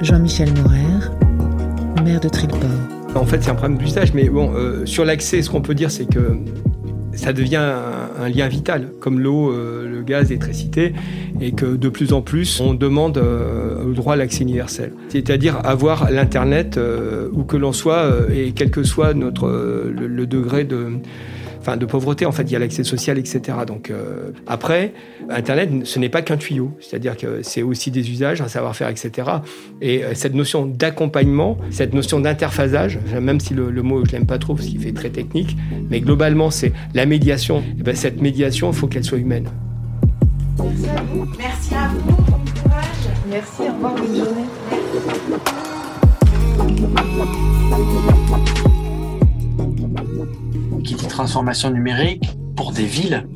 Jean-Michel 0.00 0.48
Morer, 0.54 1.10
maire 2.04 2.20
de 2.20 2.28
Trilport. 2.28 2.60
En 3.16 3.26
fait, 3.26 3.42
c'est 3.42 3.50
un 3.50 3.54
problème 3.56 3.78
d'usage, 3.78 4.14
mais 4.14 4.28
bon, 4.28 4.54
euh, 4.54 4.86
sur 4.86 5.04
l'accès, 5.04 5.42
ce 5.42 5.50
qu'on 5.50 5.60
peut 5.60 5.74
dire, 5.74 5.90
c'est 5.90 6.06
que 6.06 6.38
ça 7.18 7.32
devient 7.32 7.56
un, 7.56 8.28
lien 8.28 8.46
vital, 8.48 8.90
comme 9.00 9.18
l'eau, 9.18 9.50
euh, 9.50 9.88
le 9.88 10.02
gaz, 10.02 10.28
l'électricité, 10.28 10.92
et 11.40 11.52
que 11.52 11.66
de 11.76 11.88
plus 11.88 12.12
en 12.12 12.22
plus, 12.22 12.60
on 12.60 12.74
demande 12.74 13.18
euh, 13.18 13.84
le 13.84 13.94
droit 13.94 14.14
à 14.14 14.16
l'accès 14.16 14.42
universel. 14.42 14.92
C'est-à-dire 15.08 15.58
avoir 15.64 16.10
l'Internet 16.10 16.78
où 17.32 17.42
que 17.42 17.56
l'on 17.56 17.72
soit, 17.72 18.10
et 18.32 18.52
quel 18.52 18.70
que 18.70 18.84
soit 18.84 19.14
notre, 19.14 19.48
le 19.94 20.26
degré 20.26 20.64
de 20.64 20.92
de 21.76 21.86
pauvreté. 21.86 22.26
En 22.26 22.32
fait, 22.32 22.42
il 22.44 22.52
y 22.52 22.56
a 22.56 22.58
l'accès 22.58 22.84
social, 22.84 23.18
etc. 23.18 23.58
Donc 23.66 23.90
euh, 23.90 24.30
après, 24.46 24.92
Internet, 25.28 25.70
ce 25.84 25.98
n'est 25.98 26.08
pas 26.08 26.22
qu'un 26.22 26.36
tuyau, 26.36 26.72
c'est-à-dire 26.80 27.16
que 27.16 27.42
c'est 27.42 27.62
aussi 27.62 27.90
des 27.90 28.10
usages, 28.10 28.40
un 28.40 28.48
savoir-faire, 28.48 28.88
etc. 28.88 29.28
Et 29.80 30.04
euh, 30.04 30.14
cette 30.14 30.34
notion 30.34 30.66
d'accompagnement, 30.66 31.58
cette 31.70 31.94
notion 31.94 32.20
d'interphasage, 32.20 32.98
même 33.20 33.40
si 33.40 33.54
le, 33.54 33.70
mot 33.82 34.04
je 34.04 34.12
l'aime 34.12 34.26
pas 34.26 34.38
trop 34.38 34.54
parce 34.54 34.66
qu'il 34.66 34.80
fait 34.80 34.92
très 34.92 35.10
technique, 35.10 35.56
mais 35.90 36.00
globalement 36.00 36.50
c'est 36.50 36.72
la 36.94 37.06
médiation. 37.06 37.62
Et 37.78 37.82
ben, 37.82 37.94
cette 37.94 38.20
médiation, 38.20 38.70
il 38.70 38.76
faut 38.76 38.86
qu'elle 38.86 39.04
soit 39.04 39.18
humaine. 39.18 39.48
Merci 40.58 40.86
à 40.86 41.02
vous. 41.12 41.26
Merci 41.38 41.74
à 41.74 41.88
courage. 42.62 42.86
Merci. 43.28 43.62
Au 43.62 43.74
revoir. 43.74 43.94
Bonne 43.94 44.16
journée 44.16 44.44
qui 50.88 50.94
dit 50.94 51.06
transformation 51.06 51.70
numérique 51.70 52.24
pour 52.56 52.72
des 52.72 52.86
villes 52.86 53.28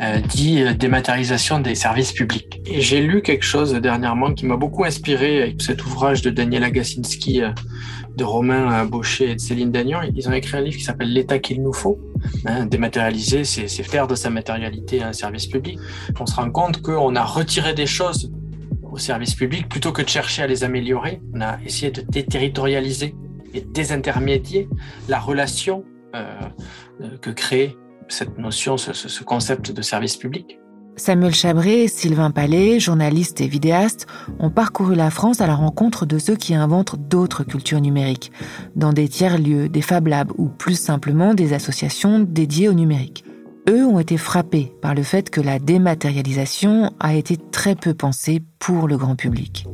euh, 0.00 0.20
dit 0.20 0.62
euh, 0.62 0.74
dématérialisation 0.74 1.58
des 1.58 1.74
services 1.74 2.12
publics. 2.12 2.60
Et 2.66 2.80
j'ai 2.82 3.00
lu 3.00 3.20
quelque 3.20 3.44
chose 3.44 3.72
dernièrement 3.72 4.32
qui 4.32 4.46
m'a 4.46 4.56
beaucoup 4.56 4.84
inspiré 4.84 5.42
avec 5.42 5.60
cet 5.60 5.84
ouvrage 5.84 6.22
de 6.22 6.30
Daniel 6.30 6.62
Agacinski, 6.62 7.42
euh, 7.42 7.50
de 8.16 8.22
Romain 8.22 8.84
Baucher 8.84 9.32
et 9.32 9.34
de 9.34 9.40
Céline 9.40 9.72
Dagnon. 9.72 9.98
Ils 10.14 10.28
ont 10.28 10.32
écrit 10.32 10.56
un 10.56 10.60
livre 10.60 10.76
qui 10.76 10.84
s'appelle 10.84 11.12
L'État 11.12 11.40
qu'il 11.40 11.64
nous 11.64 11.72
faut. 11.72 11.98
Hein, 12.46 12.66
dématérialiser, 12.66 13.42
c'est 13.42 13.66
faire 13.82 14.06
de 14.06 14.14
sa 14.14 14.30
matérialité 14.30 15.02
un 15.02 15.12
service 15.12 15.48
public. 15.48 15.80
On 16.20 16.26
se 16.26 16.36
rend 16.36 16.48
compte 16.50 16.80
qu'on 16.80 17.16
a 17.16 17.24
retiré 17.24 17.74
des 17.74 17.86
choses 17.86 18.30
au 18.84 18.98
service 18.98 19.34
public 19.34 19.68
plutôt 19.68 19.90
que 19.90 20.02
de 20.02 20.08
chercher 20.08 20.42
à 20.42 20.46
les 20.46 20.62
améliorer. 20.62 21.20
On 21.34 21.40
a 21.40 21.58
essayé 21.66 21.90
de 21.90 22.02
déterritorialiser 22.02 23.16
et 23.52 23.62
désintermédier 23.62 24.68
la 25.08 25.18
relation 25.18 25.82
euh, 25.82 25.93
que 27.20 27.30
crée 27.30 27.76
cette 28.08 28.38
notion, 28.38 28.76
ce, 28.76 29.24
concept 29.24 29.72
de 29.72 29.82
service 29.82 30.16
public. 30.16 30.58
Samuel 30.96 31.34
Chabré 31.34 31.82
et 31.82 31.88
Sylvain 31.88 32.30
Palais, 32.30 32.78
journalistes 32.78 33.40
et 33.40 33.48
vidéastes, 33.48 34.06
ont 34.38 34.50
parcouru 34.50 34.94
la 34.94 35.10
France 35.10 35.40
à 35.40 35.46
la 35.46 35.54
rencontre 35.54 36.06
de 36.06 36.18
ceux 36.18 36.36
qui 36.36 36.54
inventent 36.54 36.96
d'autres 36.96 37.42
cultures 37.42 37.80
numériques, 37.80 38.30
dans 38.76 38.92
des 38.92 39.08
tiers-lieux, 39.08 39.68
des 39.68 39.82
Fab 39.82 40.06
Labs 40.06 40.32
ou 40.38 40.48
plus 40.48 40.78
simplement 40.78 41.34
des 41.34 41.52
associations 41.52 42.20
dédiées 42.20 42.68
au 42.68 42.74
numérique. 42.74 43.24
Eux 43.66 43.86
ont 43.86 43.98
été 43.98 44.18
frappés 44.18 44.74
par 44.82 44.94
le 44.94 45.02
fait 45.02 45.30
que 45.30 45.40
la 45.40 45.58
dématérialisation 45.58 46.90
a 47.00 47.14
été 47.14 47.38
très 47.38 47.74
peu 47.74 47.94
pensée 47.94 48.42
pour 48.58 48.86
le 48.86 48.98
grand 48.98 49.16
public. 49.16 49.66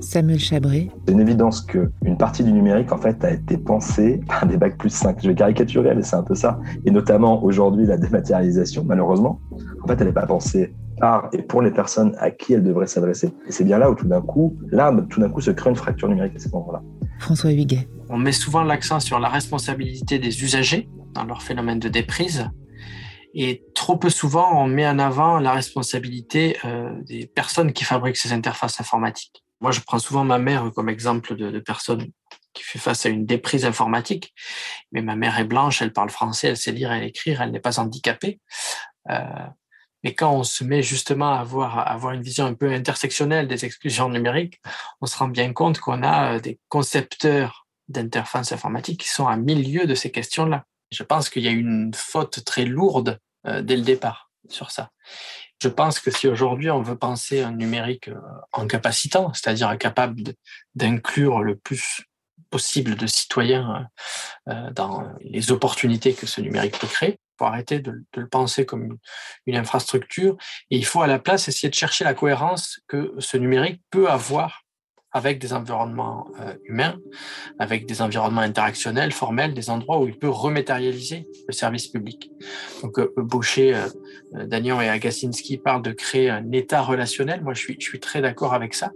Samuel 0.00 0.40
Chabré. 0.40 0.90
C'est 1.06 1.12
une 1.12 1.20
évidence 1.20 1.60
qu'une 1.60 2.16
partie 2.18 2.42
du 2.42 2.52
numérique, 2.52 2.90
en 2.90 2.98
fait, 2.98 3.24
a 3.24 3.30
été 3.30 3.56
pensée 3.56 4.20
par 4.26 4.44
des 4.44 4.56
bacs 4.56 4.76
plus 4.76 4.90
5. 4.90 5.18
Je 5.22 5.28
vais 5.28 5.36
caricaturer, 5.36 5.94
mais 5.94 6.02
c'est 6.02 6.16
un 6.16 6.24
peu 6.24 6.34
ça. 6.34 6.58
Et 6.84 6.90
notamment, 6.90 7.44
aujourd'hui, 7.44 7.86
la 7.86 7.96
dématérialisation, 7.96 8.82
malheureusement, 8.84 9.40
en 9.84 9.86
fait, 9.86 10.00
elle 10.00 10.08
n'est 10.08 10.12
pas 10.12 10.26
pensée 10.26 10.74
par 10.98 11.28
et 11.32 11.42
pour 11.42 11.62
les 11.62 11.70
personnes 11.70 12.16
à 12.18 12.32
qui 12.32 12.54
elle 12.54 12.64
devrait 12.64 12.88
s'adresser. 12.88 13.32
Et 13.46 13.52
c'est 13.52 13.62
bien 13.62 13.78
là 13.78 13.88
où, 13.88 13.94
tout 13.94 14.08
d'un 14.08 14.20
coup, 14.20 14.56
là, 14.72 14.92
tout 15.08 15.20
d'un 15.20 15.28
coup, 15.28 15.40
se 15.40 15.52
crée 15.52 15.70
une 15.70 15.76
fracture 15.76 16.08
numérique 16.08 16.34
à 16.34 16.40
ce 16.40 16.48
moment-là. 16.48 16.82
François 17.20 17.52
Huguet. 17.52 17.88
On 18.08 18.18
met 18.18 18.32
souvent 18.32 18.64
l'accent 18.64 18.98
sur 18.98 19.20
la 19.20 19.28
responsabilité 19.28 20.18
des 20.18 20.42
usagers 20.42 20.88
dans 21.14 21.24
leur 21.24 21.42
phénomène 21.42 21.78
de 21.78 21.88
déprise. 21.88 22.50
Et 23.34 23.64
trop 23.74 23.96
peu 23.96 24.10
souvent, 24.10 24.62
on 24.62 24.66
met 24.66 24.86
en 24.86 24.98
avant 24.98 25.38
la 25.38 25.52
responsabilité 25.52 26.56
euh, 26.64 26.92
des 27.02 27.26
personnes 27.26 27.72
qui 27.72 27.84
fabriquent 27.84 28.16
ces 28.16 28.32
interfaces 28.32 28.80
informatiques. 28.80 29.44
Moi, 29.60 29.70
je 29.70 29.80
prends 29.80 29.98
souvent 29.98 30.24
ma 30.24 30.38
mère 30.38 30.70
comme 30.74 30.88
exemple 30.88 31.36
de, 31.36 31.58
personne 31.58 32.10
qui 32.54 32.62
fait 32.62 32.78
face 32.78 33.06
à 33.06 33.08
une 33.08 33.26
déprise 33.26 33.64
informatique. 33.64 34.32
Mais 34.92 35.02
ma 35.02 35.16
mère 35.16 35.38
est 35.38 35.44
blanche, 35.44 35.82
elle 35.82 35.92
parle 35.92 36.10
français, 36.10 36.48
elle 36.48 36.56
sait 36.56 36.72
lire 36.72 36.92
et 36.92 37.06
écrire, 37.06 37.42
elle 37.42 37.50
n'est 37.50 37.60
pas 37.60 37.78
handicapée. 37.78 38.40
Euh, 39.10 39.46
mais 40.04 40.14
quand 40.14 40.32
on 40.32 40.44
se 40.44 40.62
met 40.64 40.82
justement 40.82 41.34
à 41.34 41.40
avoir, 41.40 41.78
à 41.78 41.82
avoir 41.82 42.12
une 42.12 42.22
vision 42.22 42.46
un 42.46 42.54
peu 42.54 42.72
intersectionnelle 42.72 43.48
des 43.48 43.64
exclusions 43.64 44.08
numériques, 44.08 44.60
on 45.00 45.06
se 45.06 45.16
rend 45.18 45.28
bien 45.28 45.52
compte 45.52 45.80
qu'on 45.80 46.02
a 46.02 46.34
euh, 46.34 46.40
des 46.40 46.60
concepteurs 46.68 47.66
d'interfaces 47.88 48.52
informatiques 48.52 49.00
qui 49.00 49.08
sont 49.08 49.26
à 49.26 49.36
milieu 49.36 49.86
de 49.86 49.94
ces 49.94 50.10
questions-là. 50.10 50.64
Je 50.90 51.02
pense 51.02 51.28
qu'il 51.28 51.42
y 51.42 51.48
a 51.48 51.52
une 51.52 51.92
faute 51.94 52.44
très 52.44 52.64
lourde 52.64 53.18
euh, 53.46 53.62
dès 53.62 53.76
le 53.76 53.82
départ 53.82 54.30
sur 54.48 54.70
ça. 54.70 54.90
Je 55.60 55.68
pense 55.68 56.00
que 56.00 56.10
si 56.10 56.28
aujourd'hui 56.28 56.70
on 56.70 56.82
veut 56.82 56.96
penser 56.96 57.42
un 57.42 57.52
numérique 57.52 58.08
euh, 58.08 58.20
en 58.52 58.66
capacitant, 58.66 59.32
c'est-à-dire 59.34 59.76
capable 59.78 60.22
d'inclure 60.74 61.42
le 61.42 61.56
plus 61.56 62.02
possible 62.50 62.94
de 62.94 63.06
citoyens 63.06 63.86
euh, 64.48 64.70
dans 64.70 65.12
les 65.20 65.52
opportunités 65.52 66.14
que 66.14 66.26
ce 66.26 66.40
numérique 66.40 66.78
peut 66.78 66.86
créer, 66.86 67.18
il 67.18 67.34
faut 67.38 67.44
arrêter 67.44 67.80
de, 67.80 68.04
le 68.16 68.28
penser 68.28 68.64
comme 68.64 68.96
une 69.46 69.56
infrastructure 69.56 70.36
et 70.70 70.76
il 70.76 70.86
faut 70.86 71.02
à 71.02 71.06
la 71.06 71.18
place 71.18 71.48
essayer 71.48 71.68
de 71.68 71.74
chercher 71.74 72.04
la 72.04 72.14
cohérence 72.14 72.80
que 72.88 73.14
ce 73.18 73.36
numérique 73.36 73.82
peut 73.90 74.08
avoir 74.08 74.64
avec 75.18 75.38
des 75.40 75.52
environnements 75.52 76.28
euh, 76.40 76.54
humains, 76.64 76.96
avec 77.58 77.86
des 77.86 78.00
environnements 78.00 78.40
interactionnels, 78.40 79.12
formels, 79.12 79.52
des 79.52 79.68
endroits 79.68 80.00
où 80.00 80.06
il 80.06 80.16
peut 80.16 80.28
rematérialiser 80.28 81.26
le 81.48 81.52
service 81.52 81.88
public. 81.88 82.30
Donc, 82.82 82.98
euh, 82.98 83.12
Baucher, 83.16 83.74
euh, 83.74 84.46
Daniel 84.46 84.80
et 84.80 84.88
Agacinski 84.88 85.58
parlent 85.58 85.82
de 85.82 85.90
créer 85.90 86.30
un 86.30 86.52
état 86.52 86.82
relationnel. 86.82 87.42
Moi, 87.42 87.52
je 87.54 87.60
suis, 87.60 87.76
je 87.80 87.84
suis 87.84 87.98
très 88.00 88.22
d'accord 88.22 88.54
avec 88.54 88.74
ça. 88.74 88.92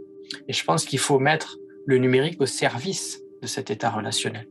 Et 0.49 0.53
je 0.53 0.65
pense 0.65 0.85
qu'il 0.85 1.01
faut 1.01 1.19
mettre 1.19 1.59
le 1.87 1.99
numérique 1.99 2.41
au 2.41 2.47
service 2.47 3.21
de 3.43 3.49
cet 3.49 3.73
état 3.73 3.91
relationnel. 3.91 4.47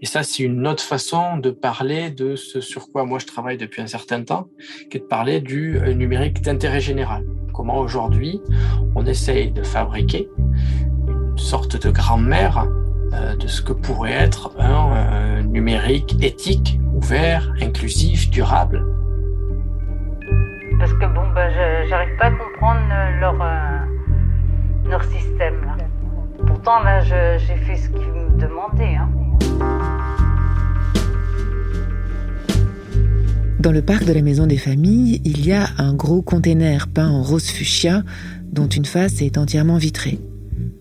Et 0.00 0.06
ça, 0.06 0.22
c'est 0.22 0.44
une 0.44 0.64
autre 0.68 0.84
façon 0.84 1.38
de 1.38 1.50
parler 1.50 2.10
de 2.10 2.36
ce 2.36 2.60
sur 2.60 2.92
quoi 2.92 3.04
moi 3.04 3.18
je 3.18 3.26
travaille 3.26 3.58
depuis 3.58 3.82
un 3.82 3.88
certain 3.88 4.22
temps, 4.22 4.48
qui 4.88 4.98
est 4.98 5.00
de 5.00 5.06
parler 5.06 5.40
du 5.40 5.80
numérique 5.96 6.40
d'intérêt 6.40 6.80
général. 6.80 7.26
Comment 7.54 7.78
aujourd'hui 7.78 8.42
on 8.96 9.06
essaye 9.06 9.52
de 9.52 9.62
fabriquer 9.62 10.28
une 11.08 11.38
sorte 11.38 11.80
de 11.80 11.90
grand-mère 11.90 12.66
euh, 13.12 13.36
de 13.36 13.46
ce 13.46 13.62
que 13.62 13.72
pourrait 13.72 14.12
être 14.12 14.50
un 14.58 14.92
euh, 14.92 15.42
numérique 15.42 16.16
éthique, 16.20 16.80
ouvert, 16.94 17.52
inclusif, 17.62 18.28
durable. 18.28 18.84
Parce 20.80 20.92
que 20.94 21.06
bon, 21.06 21.22
ben, 21.32 21.48
j'arrive 21.88 22.16
pas 22.18 22.26
à 22.26 22.30
comprendre 22.32 22.80
leur, 23.20 23.40
euh, 23.40 24.90
leur 24.90 25.04
système 25.04 25.64
là. 25.64 25.76
Pourtant 26.46 26.82
là, 26.82 27.00
j'ai 27.02 27.56
fait 27.56 27.76
ce 27.76 27.88
qu'ils 27.88 28.12
me 28.12 28.36
demandaient. 28.36 28.96
Hein. 28.96 29.08
Dans 33.64 33.72
le 33.72 33.80
parc 33.80 34.04
de 34.04 34.12
la 34.12 34.20
Maison 34.20 34.46
des 34.46 34.58
Familles, 34.58 35.22
il 35.24 35.46
y 35.46 35.50
a 35.50 35.70
un 35.78 35.94
gros 35.94 36.20
container 36.20 36.86
peint 36.86 37.08
en 37.08 37.22
rose 37.22 37.46
fuchsia 37.46 38.02
dont 38.52 38.68
une 38.68 38.84
face 38.84 39.22
est 39.22 39.38
entièrement 39.38 39.78
vitrée. 39.78 40.18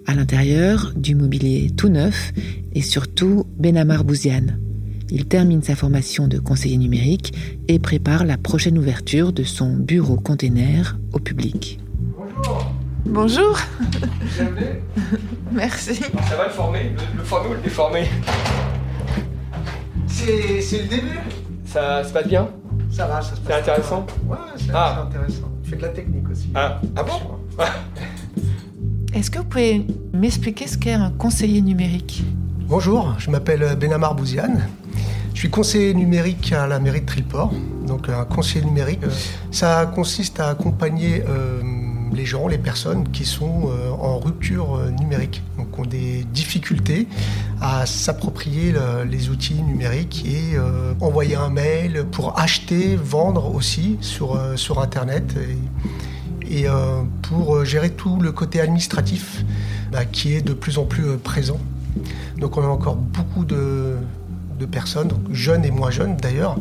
À 0.05 0.13
l'intérieur, 0.13 0.91
du 0.93 1.15
mobilier 1.15 1.71
tout 1.77 1.87
neuf 1.87 2.33
et 2.73 2.81
surtout 2.81 3.45
Benamar 3.57 4.03
Bouziane. 4.03 4.59
Il 5.09 5.27
termine 5.27 5.61
sa 5.61 5.77
formation 5.77 6.27
de 6.27 6.39
conseiller 6.39 6.75
numérique 6.75 7.33
et 7.69 7.79
prépare 7.79 8.25
la 8.25 8.35
prochaine 8.35 8.77
ouverture 8.77 9.31
de 9.31 9.43
son 9.43 9.77
bureau 9.77 10.17
container 10.17 10.99
au 11.13 11.19
public. 11.19 11.79
Bonjour. 12.17 12.73
Bonjour. 13.05 13.59
Bienvenue. 14.35 14.81
Merci. 15.53 15.95
Ça 15.95 16.35
va 16.35 16.47
le 16.47 16.53
former 16.53 16.91
Le, 17.13 17.19
le 17.19 17.23
former 17.23 17.49
ou 17.49 17.53
le 17.53 17.61
déformer? 17.61 18.07
C'est 20.05 20.81
le 20.83 20.89
début. 20.89 21.19
Ça 21.63 22.03
se 22.03 22.11
passe 22.11 22.27
bien? 22.27 22.49
Ça 22.95 23.07
va, 23.07 23.21
ça 23.21 23.35
se 23.35 23.41
passe. 23.41 23.41
C'est 23.47 23.71
intéressant 23.71 24.05
Ouais, 24.27 24.37
c'est 24.57 24.71
Ah. 24.73 25.07
intéressant. 25.09 25.49
Tu 25.63 25.71
fais 25.71 25.75
de 25.77 25.81
la 25.81 25.89
technique 25.89 26.29
aussi. 26.29 26.49
Ah, 26.53 26.79
ah 26.95 27.03
bon 27.03 27.63
Est-ce 29.13 29.31
que 29.31 29.39
vous 29.39 29.45
pouvez 29.45 29.85
m'expliquer 30.13 30.67
ce 30.67 30.77
qu'est 30.77 30.93
un 30.93 31.09
conseiller 31.11 31.61
numérique? 31.61 32.23
Bonjour, 32.67 33.15
je 33.17 33.29
m'appelle 33.31 33.75
Benamar 33.79 34.15
Bouziane. 34.15 34.67
Je 35.33 35.39
suis 35.39 35.49
conseiller 35.49 35.93
numérique 35.93 36.53
à 36.53 36.67
la 36.67 36.79
mairie 36.79 37.01
de 37.01 37.05
Triport. 37.05 37.51
Donc 37.87 38.09
un 38.09 38.25
conseiller 38.25 38.63
numérique, 38.65 39.03
euh, 39.03 39.09
ça 39.51 39.85
consiste 39.93 40.39
à 40.39 40.49
accompagner 40.49 41.23
euh, 41.27 41.61
les 42.13 42.25
gens, 42.25 42.47
les 42.47 42.57
personnes 42.59 43.09
qui 43.11 43.25
sont 43.25 43.69
euh, 43.69 43.89
en 43.91 44.19
rupture 44.19 44.75
euh, 44.75 44.89
numérique, 44.91 45.41
donc 45.73 45.79
ont 45.85 45.89
des 45.89 46.23
difficultés 46.23 47.07
à 47.61 47.85
s'approprier 47.85 48.71
le- 48.71 49.05
les 49.09 49.29
outils 49.29 49.61
numériques 49.63 50.23
et 50.25 50.55
euh, 50.55 50.93
envoyer 51.01 51.35
un 51.35 51.49
mail 51.49 52.05
pour 52.11 52.39
acheter, 52.39 52.95
vendre 52.95 53.53
aussi 53.53 53.97
sur, 54.01 54.35
euh, 54.35 54.55
sur 54.55 54.79
Internet. 54.79 55.35
Et, 56.49 56.67
euh, 56.67 57.01
pour 57.23 57.65
gérer 57.65 57.89
tout 57.89 58.19
le 58.19 58.31
côté 58.31 58.59
administratif 58.61 59.43
bah, 59.91 60.05
qui 60.05 60.33
est 60.33 60.41
de 60.41 60.53
plus 60.53 60.77
en 60.77 60.85
plus 60.85 61.17
présent. 61.17 61.59
Donc 62.37 62.57
on 62.57 62.61
a 62.63 62.67
encore 62.67 62.95
beaucoup 62.95 63.45
de, 63.45 63.95
de 64.59 64.65
personnes, 64.67 65.09
jeunes 65.31 65.65
et 65.65 65.71
moins 65.71 65.89
jeunes 65.89 66.15
d'ailleurs, 66.17 66.57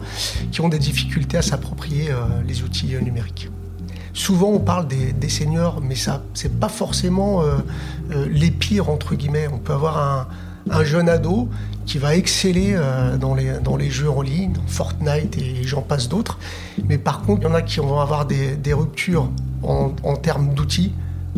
qui 0.50 0.60
ont 0.62 0.68
des 0.70 0.78
difficultés 0.78 1.36
à 1.36 1.42
s'approprier 1.42 2.08
les 2.46 2.62
outils 2.62 2.94
numériques. 3.02 3.50
Souvent 4.14 4.48
on 4.48 4.60
parle 4.60 4.86
des, 4.88 5.28
seniors, 5.28 5.80
mais 5.80 5.94
ça 5.94 6.22
c'est 6.34 6.60
pas 6.60 6.68
forcément 6.68 7.42
euh, 7.42 7.56
euh, 8.10 8.26
les 8.30 8.50
pires 8.50 8.90
entre 8.90 9.14
guillemets. 9.14 9.48
On 9.50 9.58
peut 9.58 9.72
avoir 9.72 9.98
un, 9.98 10.28
un 10.70 10.84
jeune 10.84 11.08
ado 11.08 11.48
qui 11.86 11.96
va 11.98 12.14
exceller 12.14 12.74
euh, 12.74 13.16
dans, 13.16 13.34
les, 13.34 13.90
jeux 13.90 14.10
en 14.10 14.20
ligne, 14.20 14.52
Fortnite 14.66 15.38
et 15.38 15.64
j'en 15.64 15.80
passe 15.80 16.08
d'autres. 16.08 16.38
Mais 16.88 16.98
par 16.98 17.22
contre, 17.22 17.42
il 17.42 17.44
y 17.44 17.50
en 17.50 17.54
a 17.54 17.62
qui 17.62 17.80
vont 17.80 18.00
avoir 18.00 18.26
des, 18.26 18.72
ruptures 18.72 19.30
en, 19.62 20.16
termes 20.16 20.52
d'outils. 20.52 20.92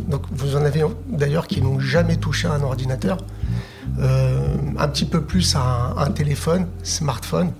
Donc 0.08 0.22
vous 0.32 0.56
en 0.56 0.64
avez 0.64 0.82
d'ailleurs 1.08 1.46
qui 1.46 1.62
n'ont 1.62 1.78
jamais 1.78 2.16
touché 2.16 2.48
un 2.48 2.60
ordinateur. 2.62 3.18
Un 4.00 4.88
petit 4.88 5.04
peu 5.04 5.22
plus 5.22 5.54
à 5.54 5.94
un, 5.96 6.10
téléphone, 6.10 6.66
smartphone, 6.82 7.52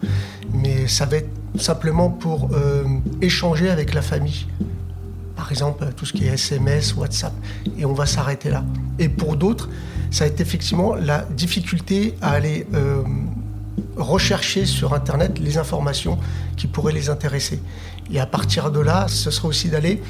mais 0.52 0.88
ça 0.88 1.06
va 1.06 1.18
être 1.18 1.30
simplement 1.56 2.11
pour 2.11 2.50
échanger 3.23 3.71
avec 3.71 3.94
la 3.94 4.02
famille. 4.02 4.47
Par 5.44 5.52
exemple, 5.52 5.84
tout 5.94 6.06
ce 6.06 6.14
qui 6.14 6.24
est 6.24 6.32
SMS, 6.32 6.94
WhatsApp, 6.96 7.34
et 7.76 7.84
on 7.84 7.92
va 7.92 8.06
s'arrêter 8.06 8.48
là. 8.48 8.64
Et 8.98 9.10
pour 9.10 9.36
d'autres, 9.36 9.68
ça 10.10 10.24
va 10.24 10.30
être 10.30 10.40
effectivement 10.40 10.94
la 10.94 11.26
difficulté 11.36 12.14
à 12.22 12.30
aller 12.30 12.66
euh, 12.72 13.02
rechercher 13.98 14.64
sur 14.64 14.94
Internet 14.94 15.38
les 15.38 15.58
informations 15.58 16.18
qui 16.56 16.66
pourraient 16.66 16.94
les 16.94 17.10
intéresser. 17.10 17.60
Et 18.10 18.18
à 18.20 18.24
partir 18.24 18.70
de 18.70 18.80
là, 18.80 19.04
ce 19.06 19.30
sera 19.30 19.48
aussi 19.48 19.68
d'aller 19.68 20.02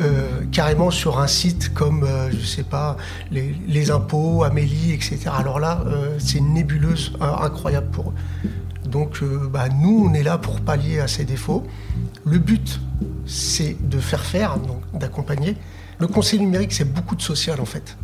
euh, 0.00 0.40
carrément 0.50 0.90
sur 0.90 1.20
un 1.20 1.28
site 1.28 1.72
comme, 1.72 2.02
euh, 2.02 2.32
je 2.32 2.44
sais 2.44 2.64
pas, 2.64 2.96
les, 3.30 3.90
impôts, 3.92 4.42
Amélie, 4.42 4.94
etc. 4.94 5.30
Alors 5.32 5.60
là, 5.60 5.84
euh, 5.86 6.16
c'est 6.18 6.38
une 6.38 6.54
nébuleuse 6.54 7.12
euh, 7.20 7.32
incroyable 7.40 7.92
pour 7.92 8.08
eux. 8.08 8.50
Donc, 8.92 9.22
euh, 9.22 9.48
bah, 9.50 9.68
nous, 9.68 10.06
on 10.06 10.12
est 10.12 10.22
là 10.22 10.38
pour 10.38 10.60
pallier 10.60 11.00
à 11.00 11.08
ces 11.08 11.24
défauts. 11.24 11.64
Le 12.24 12.38
but, 12.38 12.80
c'est 13.26 13.76
de 13.88 13.98
faire 13.98 14.24
faire, 14.24 14.58
donc 14.58 14.82
d'accompagner. 14.98 15.56
Le 15.98 16.06
conseil 16.06 16.40
numérique, 16.40 16.72
c'est 16.72 16.90
beaucoup 16.90 17.16
de 17.16 17.22
social, 17.22 17.60
en 17.60 17.64
fait. 17.64 17.96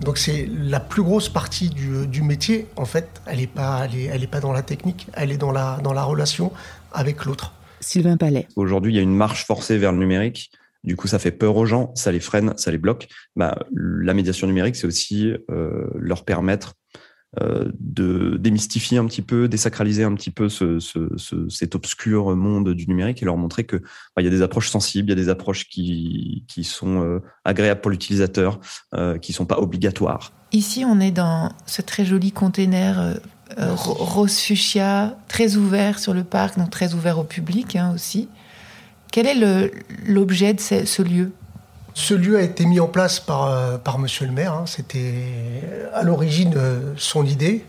Donc 0.00 0.18
c'est 0.18 0.48
la 0.52 0.80
plus 0.80 1.02
grosse 1.02 1.28
partie 1.28 1.70
du, 1.70 2.06
du 2.06 2.22
métier, 2.22 2.66
en 2.76 2.84
fait, 2.84 3.20
elle 3.26 3.38
n'est 3.38 3.46
pas, 3.46 3.84
elle 3.84 3.98
est, 3.98 4.04
elle 4.04 4.22
est 4.22 4.28
pas 4.28 4.40
dans 4.40 4.52
la 4.52 4.62
technique, 4.62 5.06
elle 5.14 5.32
est 5.32 5.38
dans 5.38 5.52
la, 5.52 5.78
dans 5.82 5.92
la 5.92 6.02
relation 6.02 6.52
avec 6.92 7.24
l'autre. 7.24 7.52
Sylvain 7.80 8.16
Palais. 8.16 8.46
Aujourd'hui, 8.56 8.92
il 8.92 8.96
y 8.96 8.98
a 8.98 9.02
une 9.02 9.14
marche 9.14 9.46
forcée 9.46 9.78
vers 9.78 9.92
le 9.92 9.98
numérique. 9.98 10.50
Du 10.84 10.96
coup, 10.96 11.08
ça 11.08 11.18
fait 11.18 11.32
peur 11.32 11.56
aux 11.56 11.66
gens, 11.66 11.92
ça 11.94 12.12
les 12.12 12.20
freine, 12.20 12.54
ça 12.56 12.70
les 12.70 12.78
bloque. 12.78 13.08
Bah, 13.34 13.58
la 13.74 14.14
médiation 14.14 14.46
numérique, 14.46 14.76
c'est 14.76 14.86
aussi 14.86 15.32
euh, 15.50 15.86
leur 15.94 16.24
permettre 16.24 16.74
euh, 16.74 16.85
de 17.78 18.36
démystifier 18.38 18.98
un 18.98 19.06
petit 19.06 19.22
peu, 19.22 19.48
désacraliser 19.48 20.04
un 20.04 20.14
petit 20.14 20.30
peu 20.30 20.48
ce, 20.48 20.78
ce, 20.78 21.10
ce, 21.16 21.48
cet 21.48 21.74
obscur 21.74 22.34
monde 22.34 22.72
du 22.72 22.86
numérique 22.88 23.22
et 23.22 23.24
leur 23.26 23.36
montrer 23.36 23.64
que 23.64 23.76
bah, 23.76 24.22
il 24.22 24.24
y 24.24 24.28
a 24.28 24.30
des 24.30 24.42
approches 24.42 24.70
sensibles, 24.70 25.08
il 25.08 25.10
y 25.10 25.20
a 25.20 25.22
des 25.22 25.28
approches 25.28 25.68
qui, 25.68 26.44
qui 26.48 26.64
sont 26.64 27.02
euh, 27.02 27.20
agréables 27.44 27.80
pour 27.80 27.90
l'utilisateur, 27.90 28.58
euh, 28.94 29.18
qui 29.18 29.32
sont 29.32 29.46
pas 29.46 29.58
obligatoires. 29.58 30.32
Ici, 30.52 30.84
on 30.86 31.00
est 31.00 31.10
dans 31.10 31.52
ce 31.66 31.82
très 31.82 32.04
joli 32.04 32.32
container 32.32 33.00
euh, 33.00 33.14
euh, 33.58 33.74
ro- 33.74 33.94
rose 33.94 34.38
fuchsia, 34.38 35.18
très 35.28 35.56
ouvert 35.56 35.98
sur 35.98 36.14
le 36.14 36.24
parc, 36.24 36.58
donc 36.58 36.70
très 36.70 36.94
ouvert 36.94 37.18
au 37.18 37.24
public 37.24 37.76
hein, 37.76 37.92
aussi. 37.94 38.28
Quel 39.12 39.26
est 39.26 39.70
l'objet 40.06 40.54
de 40.54 40.60
ce, 40.60 40.84
ce 40.84 41.02
lieu? 41.02 41.32
Ce 41.98 42.12
lieu 42.12 42.36
a 42.36 42.42
été 42.42 42.66
mis 42.66 42.78
en 42.78 42.88
place 42.88 43.20
par, 43.20 43.46
euh, 43.46 43.78
par 43.78 43.98
Monsieur 43.98 44.26
le 44.26 44.32
maire. 44.32 44.52
hein. 44.52 44.64
C'était 44.66 45.14
à 45.94 46.02
l'origine 46.02 46.52
euh, 46.54 46.92
son 46.98 47.24
idée. 47.24 47.64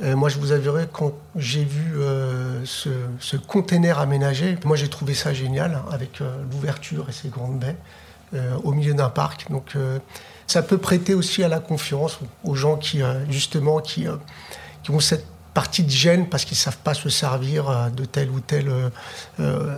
Euh, 0.00 0.16
moi, 0.16 0.30
je 0.30 0.38
vous 0.38 0.52
avouerai, 0.52 0.88
quand 0.90 1.12
j'ai 1.36 1.64
vu 1.64 2.00
euh, 2.00 2.64
ce, 2.64 3.36
container 3.36 3.98
aménagé, 3.98 4.56
moi 4.64 4.74
j'ai 4.74 4.88
trouvé 4.88 5.12
ça 5.12 5.34
génial, 5.34 5.74
hein, 5.74 5.84
avec 5.92 6.22
euh, 6.22 6.34
l'ouverture 6.50 7.10
et 7.10 7.12
ses 7.12 7.28
grandes 7.28 7.58
baies 7.58 7.76
euh, 8.32 8.56
au 8.64 8.72
milieu 8.72 8.94
d'un 8.94 9.10
parc. 9.10 9.50
Donc, 9.50 9.72
euh, 9.76 9.98
ça 10.46 10.62
peut 10.62 10.78
prêter 10.78 11.12
aussi 11.12 11.44
à 11.44 11.48
la 11.48 11.60
confiance 11.60 12.20
aux 12.44 12.54
gens 12.54 12.76
qui, 12.76 13.02
euh, 13.02 13.22
justement, 13.28 13.82
euh, 13.98 14.16
qui 14.82 14.90
ont 14.90 15.00
cette 15.00 15.26
partie 15.54 15.82
de 15.82 15.90
gêne 15.90 16.28
parce 16.28 16.44
qu'ils 16.44 16.56
ne 16.56 16.60
savent 16.60 16.78
pas 16.78 16.94
se 16.94 17.08
servir 17.08 17.68
euh, 17.68 17.88
de 17.90 18.04
tel 18.04 18.30
ou 18.30 18.40
tel 18.40 18.68
euh, 18.68 18.90
euh, 19.40 19.76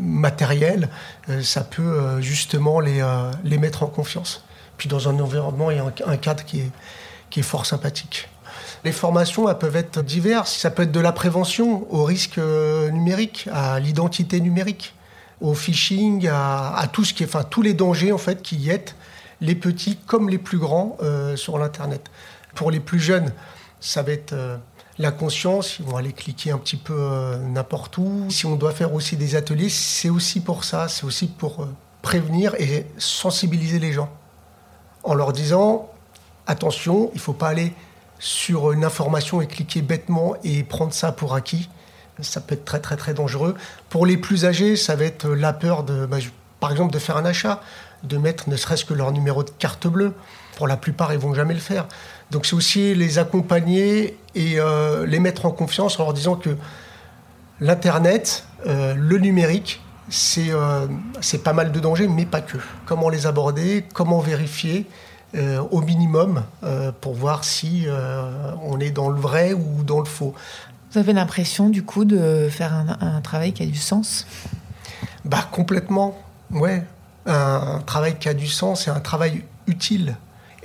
matériel. 0.00 0.88
Ça 1.42 1.62
peut 1.62 2.20
justement 2.20 2.80
les, 2.80 3.04
les 3.44 3.58
mettre 3.58 3.82
en 3.82 3.86
confiance. 3.86 4.44
Puis 4.76 4.88
dans 4.88 5.08
un 5.08 5.18
environnement 5.20 5.70
et 5.70 5.78
un, 5.78 6.16
cadre 6.16 6.44
qui 6.44 6.60
est, 6.60 6.70
qui 7.30 7.40
est 7.40 7.42
fort 7.42 7.66
sympathique. 7.66 8.28
Les 8.84 8.92
formations 8.92 9.48
elles 9.48 9.58
peuvent 9.58 9.76
être 9.76 10.02
diverses. 10.02 10.56
Ça 10.56 10.70
peut 10.70 10.84
être 10.84 10.92
de 10.92 11.00
la 11.00 11.12
prévention 11.12 11.86
au 11.92 12.04
risque 12.04 12.38
numérique, 12.38 13.48
à 13.52 13.78
l'identité 13.80 14.40
numérique, 14.40 14.94
au 15.40 15.54
phishing, 15.54 16.28
à, 16.28 16.74
à 16.76 16.86
tout 16.86 17.04
ce 17.04 17.12
qui 17.12 17.24
est, 17.24 17.26
enfin 17.26 17.42
tous 17.42 17.62
les 17.62 17.74
dangers 17.74 18.12
en 18.12 18.18
fait 18.18 18.40
qui 18.40 18.56
guettent 18.56 18.94
les 19.40 19.54
petits 19.54 19.96
comme 20.06 20.28
les 20.28 20.38
plus 20.38 20.58
grands 20.58 20.96
euh, 21.02 21.36
sur 21.36 21.58
l'internet. 21.58 22.10
Pour 22.54 22.70
les 22.70 22.80
plus 22.80 22.98
jeunes, 22.98 23.32
ça 23.80 24.02
va 24.02 24.12
être 24.12 24.32
euh, 24.32 24.56
la 24.98 25.12
conscience. 25.12 25.78
Ils 25.78 25.84
vont 25.84 25.96
aller 25.96 26.12
cliquer 26.12 26.50
un 26.50 26.58
petit 26.58 26.76
peu 26.76 26.96
euh, 26.96 27.38
n'importe 27.38 27.98
où. 27.98 28.26
Si 28.30 28.46
on 28.46 28.56
doit 28.56 28.72
faire 28.72 28.94
aussi 28.94 29.16
des 29.16 29.36
ateliers, 29.36 29.68
c'est 29.68 30.10
aussi 30.10 30.40
pour 30.40 30.64
ça. 30.64 30.88
C'est 30.88 31.04
aussi 31.04 31.26
pour 31.28 31.62
euh, 31.62 31.66
prévenir 32.02 32.54
et 32.58 32.86
sensibiliser 32.98 33.78
les 33.78 33.92
gens 33.92 34.10
en 35.08 35.14
leur 35.14 35.32
disant 35.32 35.88
attention, 36.46 37.10
il 37.12 37.16
ne 37.16 37.20
faut 37.20 37.32
pas 37.32 37.48
aller 37.48 37.72
sur 38.18 38.72
une 38.72 38.84
information 38.84 39.40
et 39.40 39.46
cliquer 39.46 39.80
bêtement 39.80 40.34
et 40.44 40.62
prendre 40.64 40.92
ça 40.92 41.12
pour 41.12 41.34
acquis. 41.34 41.68
Ça 42.20 42.40
peut 42.40 42.54
être 42.54 42.64
très 42.64 42.80
très 42.80 42.96
très 42.96 43.14
dangereux. 43.14 43.54
Pour 43.88 44.04
les 44.04 44.16
plus 44.16 44.44
âgés, 44.44 44.76
ça 44.76 44.96
va 44.96 45.04
être 45.04 45.28
la 45.28 45.52
peur 45.52 45.84
de, 45.84 46.04
bah, 46.04 46.18
par 46.58 46.72
exemple, 46.72 46.92
de 46.92 46.98
faire 46.98 47.16
un 47.16 47.24
achat, 47.24 47.62
de 48.02 48.18
mettre 48.18 48.48
ne 48.48 48.56
serait-ce 48.56 48.84
que 48.84 48.94
leur 48.94 49.12
numéro 49.12 49.44
de 49.44 49.50
carte 49.50 49.86
bleue. 49.86 50.14
Pour 50.56 50.66
la 50.66 50.76
plupart, 50.76 51.12
ils 51.12 51.18
vont 51.18 51.34
jamais 51.34 51.54
le 51.54 51.60
faire. 51.60 51.86
Donc 52.30 52.44
c'est 52.46 52.54
aussi 52.54 52.94
les 52.94 53.18
accompagner 53.18 54.18
et 54.34 54.60
euh, 54.60 55.06
les 55.06 55.18
mettre 55.18 55.46
en 55.46 55.50
confiance 55.50 55.98
en 55.98 56.04
leur 56.04 56.12
disant 56.12 56.36
que 56.36 56.56
l'internet, 57.60 58.44
euh, 58.66 58.94
le 58.94 59.18
numérique, 59.18 59.80
c'est 60.10 60.50
euh, 60.50 60.86
c'est 61.20 61.42
pas 61.42 61.52
mal 61.52 61.72
de 61.72 61.80
dangers, 61.80 62.08
mais 62.08 62.26
pas 62.26 62.40
que. 62.40 62.58
Comment 62.86 63.08
les 63.08 63.26
aborder, 63.26 63.84
comment 63.94 64.20
vérifier 64.20 64.86
au 65.70 65.82
minimum 65.82 66.42
pour 67.02 67.12
voir 67.12 67.44
si 67.44 67.86
on 68.64 68.80
est 68.80 68.90
dans 68.90 69.10
le 69.10 69.20
vrai 69.20 69.52
ou 69.52 69.82
dans 69.84 69.98
le 69.98 70.06
faux. 70.06 70.34
Vous 70.90 70.98
avez 70.98 71.12
l'impression, 71.12 71.68
du 71.68 71.82
coup, 71.82 72.06
de 72.06 72.48
faire 72.50 72.72
un, 72.72 72.96
un 73.02 73.20
travail 73.20 73.52
qui 73.52 73.62
a 73.62 73.66
du 73.66 73.76
sens? 73.76 74.26
Bah 75.26 75.46
complètement, 75.52 76.16
ouais. 76.50 76.82
Un, 77.26 77.74
un 77.76 77.80
travail 77.80 78.16
qui 78.18 78.30
a 78.30 78.32
du 78.32 78.46
sens 78.46 78.88
et 78.88 78.90
un 78.90 79.00
travail 79.00 79.44
utile. 79.66 80.16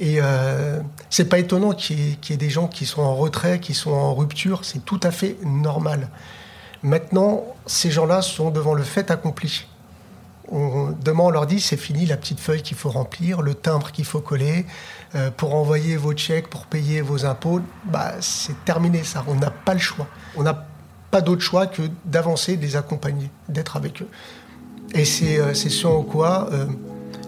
Et 0.04 0.18
euh, 0.22 0.82
c'est 1.10 1.30
pas 1.30 1.40
étonnant 1.40 1.72
qu'il 1.72 1.98
y, 1.98 2.34
ait- 2.34 2.36
des 2.36 2.50
gens 2.50 2.68
qui 2.68 2.86
sont 2.86 3.02
en 3.02 3.16
retrait, 3.16 3.62
qui 3.62 3.74
sont 3.74 3.92
en 3.92 4.14
rupture, 4.14 4.66
c'est 4.66 4.84
tout 4.84 5.00
à 5.02 5.12
fait 5.12 5.38
normal. 5.46 6.10
Maintenant, 6.82 7.46
ces 7.68 7.90
gens-là 7.90 8.22
sont 8.22 8.50
devant 8.50 8.74
le 8.74 8.84
fait 8.84 9.12
accompli. 9.12 9.66
On, 10.52 10.90
demain, 10.92 11.24
on 11.24 11.30
leur 11.30 11.48
dit 11.48 11.62
c'est 11.62 11.78
fini 11.78 12.06
la 12.06 12.18
petite 12.18 12.42
feuille 12.42 12.62
qu'il 12.62 12.76
faut 12.76 12.90
remplir, 12.90 13.42
le 13.42 13.56
timbre 13.56 13.94
qu'il 13.94 14.04
faut 14.04 14.20
coller 14.20 14.66
euh, 15.16 15.32
pour 15.32 15.56
envoyer 15.56 15.96
vos 15.96 16.14
chèques, 16.14 16.50
pour 16.50 16.66
payer 16.66 17.00
vos 17.00 17.26
impôts. 17.26 17.62
Bah, 17.86 18.16
c'est 18.20 18.66
terminé 18.66 19.06
ça. 19.06 19.24
On 19.28 19.36
n'a 19.36 19.52
pas 19.52 19.74
le 19.74 19.80
choix. 19.80 20.08
On 20.36 20.44
n'a 20.44 20.68
pas 21.12 21.22
d'autre 21.22 21.44
choix 21.44 21.66
que 21.66 21.84
d'avancer, 22.04 22.58
de 22.58 22.62
les 22.62 22.76
accompagner, 22.76 23.32
d'être 23.48 23.78
avec 23.78 24.02
eux. 24.02 24.10
Et 24.94 25.06
c'est 25.06 25.40
euh, 25.40 25.54
ce 25.54 25.88
en 25.88 26.04
quoi 26.04 26.50
euh, 26.52 26.66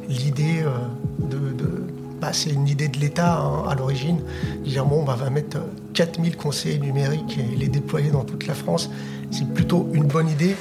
l'idée 0.10 0.66
de, 1.20 1.56
bah, 2.26 2.34
c'est 2.34 2.50
une 2.50 2.68
idée 2.68 2.88
de 2.88 2.98
l'État 2.98 3.38
hein, 3.38 3.66
à 3.70 3.76
l'origine, 3.76 4.20
dire 4.64 4.84
bon, 4.84 5.04
bah, 5.04 5.16
on 5.16 5.24
va 5.24 5.30
mettre 5.30 5.60
4000 5.94 6.36
conseillers 6.36 6.80
numériques 6.80 7.38
et 7.38 7.56
les 7.56 7.68
déployer 7.68 8.10
dans 8.10 8.24
toute 8.24 8.48
la 8.48 8.56
France. 8.56 8.90
C'est 9.30 9.48
plutôt 9.54 9.88
une 9.94 10.06
bonne 10.06 10.30
idée. 10.30 10.56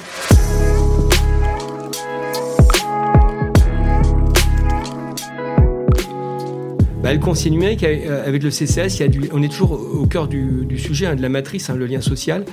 Bah, 7.05 7.13
le 7.13 7.19
conseil 7.19 7.51
numérique, 7.51 7.83
euh, 7.83 8.27
avec 8.27 8.41
le 8.41 8.49
CCS, 8.49 9.03
on 9.31 9.43
est 9.43 9.47
toujours 9.47 9.73
au 9.73 10.07
cœur 10.07 10.27
du, 10.27 10.79
sujet, 10.79 11.05
hein, 11.05 11.15
de 11.15 11.21
la 11.21 11.29
matrice, 11.29 11.69
hein, 11.69 11.75
le 11.75 11.85
lien 11.85 12.01
social. 12.01 12.45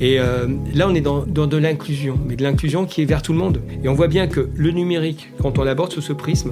Et 0.00 0.18
euh, 0.18 0.48
là, 0.74 0.88
on 0.88 0.94
est 0.96 1.00
dans, 1.00 1.24
de 1.24 1.56
l'inclusion, 1.56 2.18
mais 2.26 2.34
de 2.34 2.42
l'inclusion 2.42 2.84
qui 2.84 3.02
est 3.02 3.04
vers 3.04 3.22
tout 3.22 3.32
le 3.32 3.38
monde. 3.38 3.60
Et 3.84 3.88
on 3.88 3.94
voit 3.94 4.08
bien 4.08 4.26
que 4.26 4.48
le 4.56 4.70
numérique, 4.72 5.30
quand 5.40 5.56
on 5.60 5.62
l'aborde 5.62 5.92
sous 5.92 6.00
ce 6.00 6.12
prisme, 6.12 6.50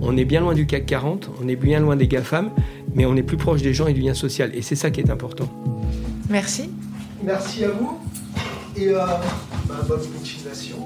on 0.00 0.16
est 0.16 0.24
bien 0.24 0.42
loin 0.42 0.54
du 0.54 0.64
CAC 0.64 0.86
40, 0.86 1.28
on 1.42 1.48
est 1.48 1.56
bien 1.56 1.80
loin 1.80 1.96
des 1.96 2.06
GAFAM, 2.06 2.50
mais 2.94 3.04
on 3.04 3.16
est 3.16 3.24
plus 3.24 3.36
proche 3.36 3.62
des 3.62 3.74
gens 3.74 3.88
et 3.88 3.94
du 3.94 4.00
lien 4.00 4.14
social. 4.14 4.52
Et 4.54 4.62
c'est 4.62 4.76
ça 4.76 4.92
qui 4.92 5.00
est 5.00 5.10
important. 5.10 5.48
Merci. 6.30 6.70
Merci 7.24 7.64
à 7.64 7.70
vous. 7.70 7.98
Et 8.76 8.90
euh, 8.90 9.00
bah, 9.66 9.80
bonne 9.88 10.06
continuation. 10.06 10.76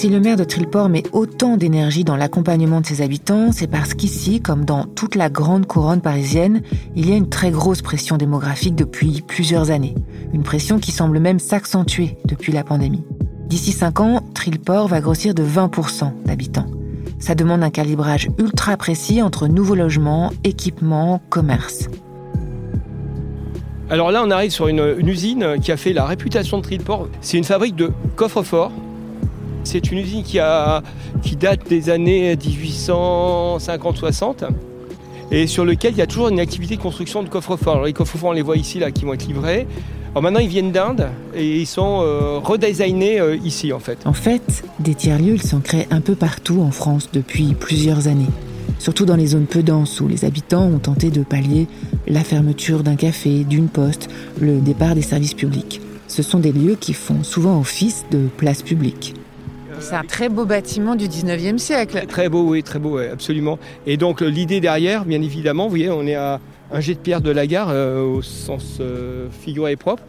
Si 0.00 0.08
le 0.08 0.18
maire 0.18 0.38
de 0.38 0.44
Trilport 0.44 0.88
met 0.88 1.02
autant 1.12 1.58
d'énergie 1.58 2.04
dans 2.04 2.16
l'accompagnement 2.16 2.80
de 2.80 2.86
ses 2.86 3.02
habitants, 3.02 3.52
c'est 3.52 3.66
parce 3.66 3.92
qu'ici, 3.92 4.40
comme 4.40 4.64
dans 4.64 4.86
toute 4.86 5.14
la 5.14 5.28
grande 5.28 5.66
couronne 5.66 6.00
parisienne, 6.00 6.62
il 6.96 7.06
y 7.06 7.12
a 7.12 7.16
une 7.16 7.28
très 7.28 7.50
grosse 7.50 7.82
pression 7.82 8.16
démographique 8.16 8.74
depuis 8.74 9.20
plusieurs 9.20 9.70
années. 9.70 9.94
Une 10.32 10.42
pression 10.42 10.78
qui 10.78 10.90
semble 10.90 11.18
même 11.18 11.38
s'accentuer 11.38 12.16
depuis 12.24 12.50
la 12.50 12.64
pandémie. 12.64 13.04
D'ici 13.46 13.72
5 13.72 14.00
ans, 14.00 14.24
Trilport 14.32 14.88
va 14.88 15.02
grossir 15.02 15.34
de 15.34 15.42
20% 15.42 16.24
d'habitants. 16.24 16.64
Ça 17.18 17.34
demande 17.34 17.62
un 17.62 17.68
calibrage 17.68 18.30
ultra 18.38 18.78
précis 18.78 19.20
entre 19.20 19.48
nouveaux 19.48 19.74
logements, 19.74 20.32
équipements, 20.44 21.20
commerce. 21.28 21.90
Alors 23.90 24.10
là, 24.10 24.22
on 24.24 24.30
arrive 24.30 24.50
sur 24.50 24.68
une, 24.68 24.94
une, 24.98 25.08
usine 25.08 25.56
qui 25.60 25.70
a 25.72 25.76
fait 25.76 25.92
la 25.92 26.06
réputation 26.06 26.56
de 26.56 26.62
Trilport. 26.62 27.08
C'est 27.20 27.36
une 27.36 27.44
fabrique 27.44 27.76
de 27.76 27.92
coffres-forts 28.16 28.72
c'est 29.64 29.90
une 29.90 29.98
usine 29.98 30.22
qui, 30.22 30.38
date 31.36 31.68
des 31.68 31.90
années 31.90 32.36
1850-60 32.36 34.48
et 35.30 35.46
sur 35.46 35.64
lequel 35.64 35.92
il 35.92 35.98
y 35.98 36.02
a 36.02 36.06
toujours 36.06 36.28
une 36.28 36.40
activité 36.40 36.76
de 36.76 36.80
construction 36.80 37.22
de 37.22 37.28
coffres-forts. 37.28 37.84
Les 37.84 37.92
coffres-forts, 37.92 38.30
on 38.30 38.32
les 38.32 38.42
voit 38.42 38.56
ici, 38.56 38.80
là, 38.80 38.90
qui 38.90 39.04
vont 39.04 39.14
être 39.14 39.26
livrés. 39.26 39.68
Maintenant, 40.20 40.40
ils 40.40 40.48
viennent 40.48 40.72
d'Inde 40.72 41.06
et 41.34 41.60
ils 41.60 41.66
sont 41.66 42.00
euh, 42.02 42.38
redesignés 42.38 43.20
euh, 43.20 43.36
ici, 43.36 43.72
en 43.72 43.78
fait. 43.78 43.98
En 44.06 44.12
fait, 44.12 44.64
des 44.80 44.96
tiers-lieux, 44.96 45.34
ils 45.34 45.42
sont 45.42 45.62
un 45.90 46.00
peu 46.00 46.16
partout 46.16 46.62
en 46.62 46.72
France 46.72 47.10
depuis 47.12 47.54
plusieurs 47.54 48.08
années. 48.08 48.26
Surtout 48.80 49.04
dans 49.04 49.14
les 49.14 49.28
zones 49.28 49.46
peu 49.46 49.62
denses 49.62 50.00
où 50.00 50.08
les 50.08 50.24
habitants 50.24 50.64
ont 50.64 50.78
tenté 50.78 51.10
de 51.10 51.22
pallier 51.22 51.68
la 52.08 52.24
fermeture 52.24 52.82
d'un 52.82 52.96
café, 52.96 53.44
d'une 53.44 53.68
poste, 53.68 54.08
le 54.40 54.58
départ 54.58 54.96
des 54.96 55.02
services 55.02 55.34
publics. 55.34 55.80
Ce 56.08 56.22
sont 56.22 56.40
des 56.40 56.50
lieux 56.50 56.74
qui 56.74 56.92
font 56.92 57.22
souvent 57.22 57.60
office 57.60 58.04
de 58.10 58.26
place 58.36 58.62
publique. 58.62 59.14
C'est 59.80 59.94
un 59.94 60.04
très 60.04 60.28
beau 60.28 60.44
bâtiment 60.44 60.94
du 60.94 61.08
19e 61.08 61.58
siècle. 61.58 62.04
Très 62.06 62.28
beau, 62.28 62.42
oui, 62.42 62.62
très 62.62 62.78
beau, 62.78 62.98
absolument. 62.98 63.58
Et 63.86 63.96
donc 63.96 64.20
l'idée 64.20 64.60
derrière, 64.60 65.04
bien 65.04 65.22
évidemment, 65.22 65.64
vous 65.64 65.70
voyez, 65.70 65.90
on 65.90 66.06
est 66.06 66.14
à 66.14 66.38
un 66.70 66.80
jet 66.80 66.94
de 66.94 67.00
pierre 67.00 67.20
de 67.20 67.30
la 67.30 67.46
gare 67.46 67.68
euh, 67.70 68.02
au 68.02 68.22
sens 68.22 68.78
euh, 68.80 69.28
figuré 69.30 69.72
et 69.72 69.76
propre. 69.76 70.02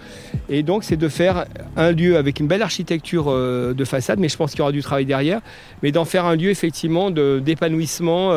Et 0.49 0.61
donc 0.61 0.83
c'est 0.83 0.97
de 0.97 1.07
faire 1.07 1.45
un 1.77 1.91
lieu 1.91 2.17
avec 2.17 2.39
une 2.39 2.47
belle 2.47 2.61
architecture 2.61 3.25
euh, 3.29 3.73
de 3.73 3.85
façade, 3.85 4.19
mais 4.19 4.29
je 4.29 4.37
pense 4.37 4.51
qu'il 4.51 4.59
y 4.59 4.61
aura 4.61 4.71
du 4.71 4.81
travail 4.81 5.05
derrière, 5.05 5.39
mais 5.81 5.91
d'en 5.91 6.05
faire 6.05 6.25
un 6.25 6.35
lieu 6.35 6.49
effectivement 6.49 7.09
d'épanouissement 7.09 8.29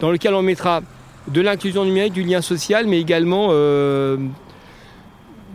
dans 0.00 0.10
lequel 0.10 0.34
on 0.34 0.42
mettra 0.42 0.82
de 1.28 1.40
l'inclusion 1.40 1.84
numérique, 1.84 2.12
du 2.12 2.22
lien 2.22 2.40
social, 2.42 2.86
mais 2.86 3.00
également 3.00 3.48
de, 3.48 4.18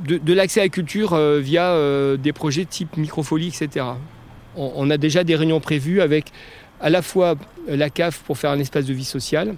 de 0.03 0.33
l'accès 0.33 0.59
à 0.59 0.63
la 0.63 0.69
culture 0.69 1.17
via 1.39 1.75
des 2.17 2.33
projets 2.33 2.65
type 2.65 2.97
microfolie, 2.97 3.47
etc 3.47 3.85
on, 4.59 4.89
a 4.89 4.97
déjà 4.97 5.23
des 5.23 5.35
réunions 5.35 5.59
prévues 5.59 6.01
avec 6.01 6.31
à 6.81 6.89
la 6.89 7.01
fois 7.01 7.35
la 7.67 7.89
CAF 7.89 8.19
pour 8.19 8.37
faire 8.37 8.51
un 8.51 8.59
espace 8.59 8.85
de 8.85 8.93
vie 8.93 9.05
sociale, 9.05 9.55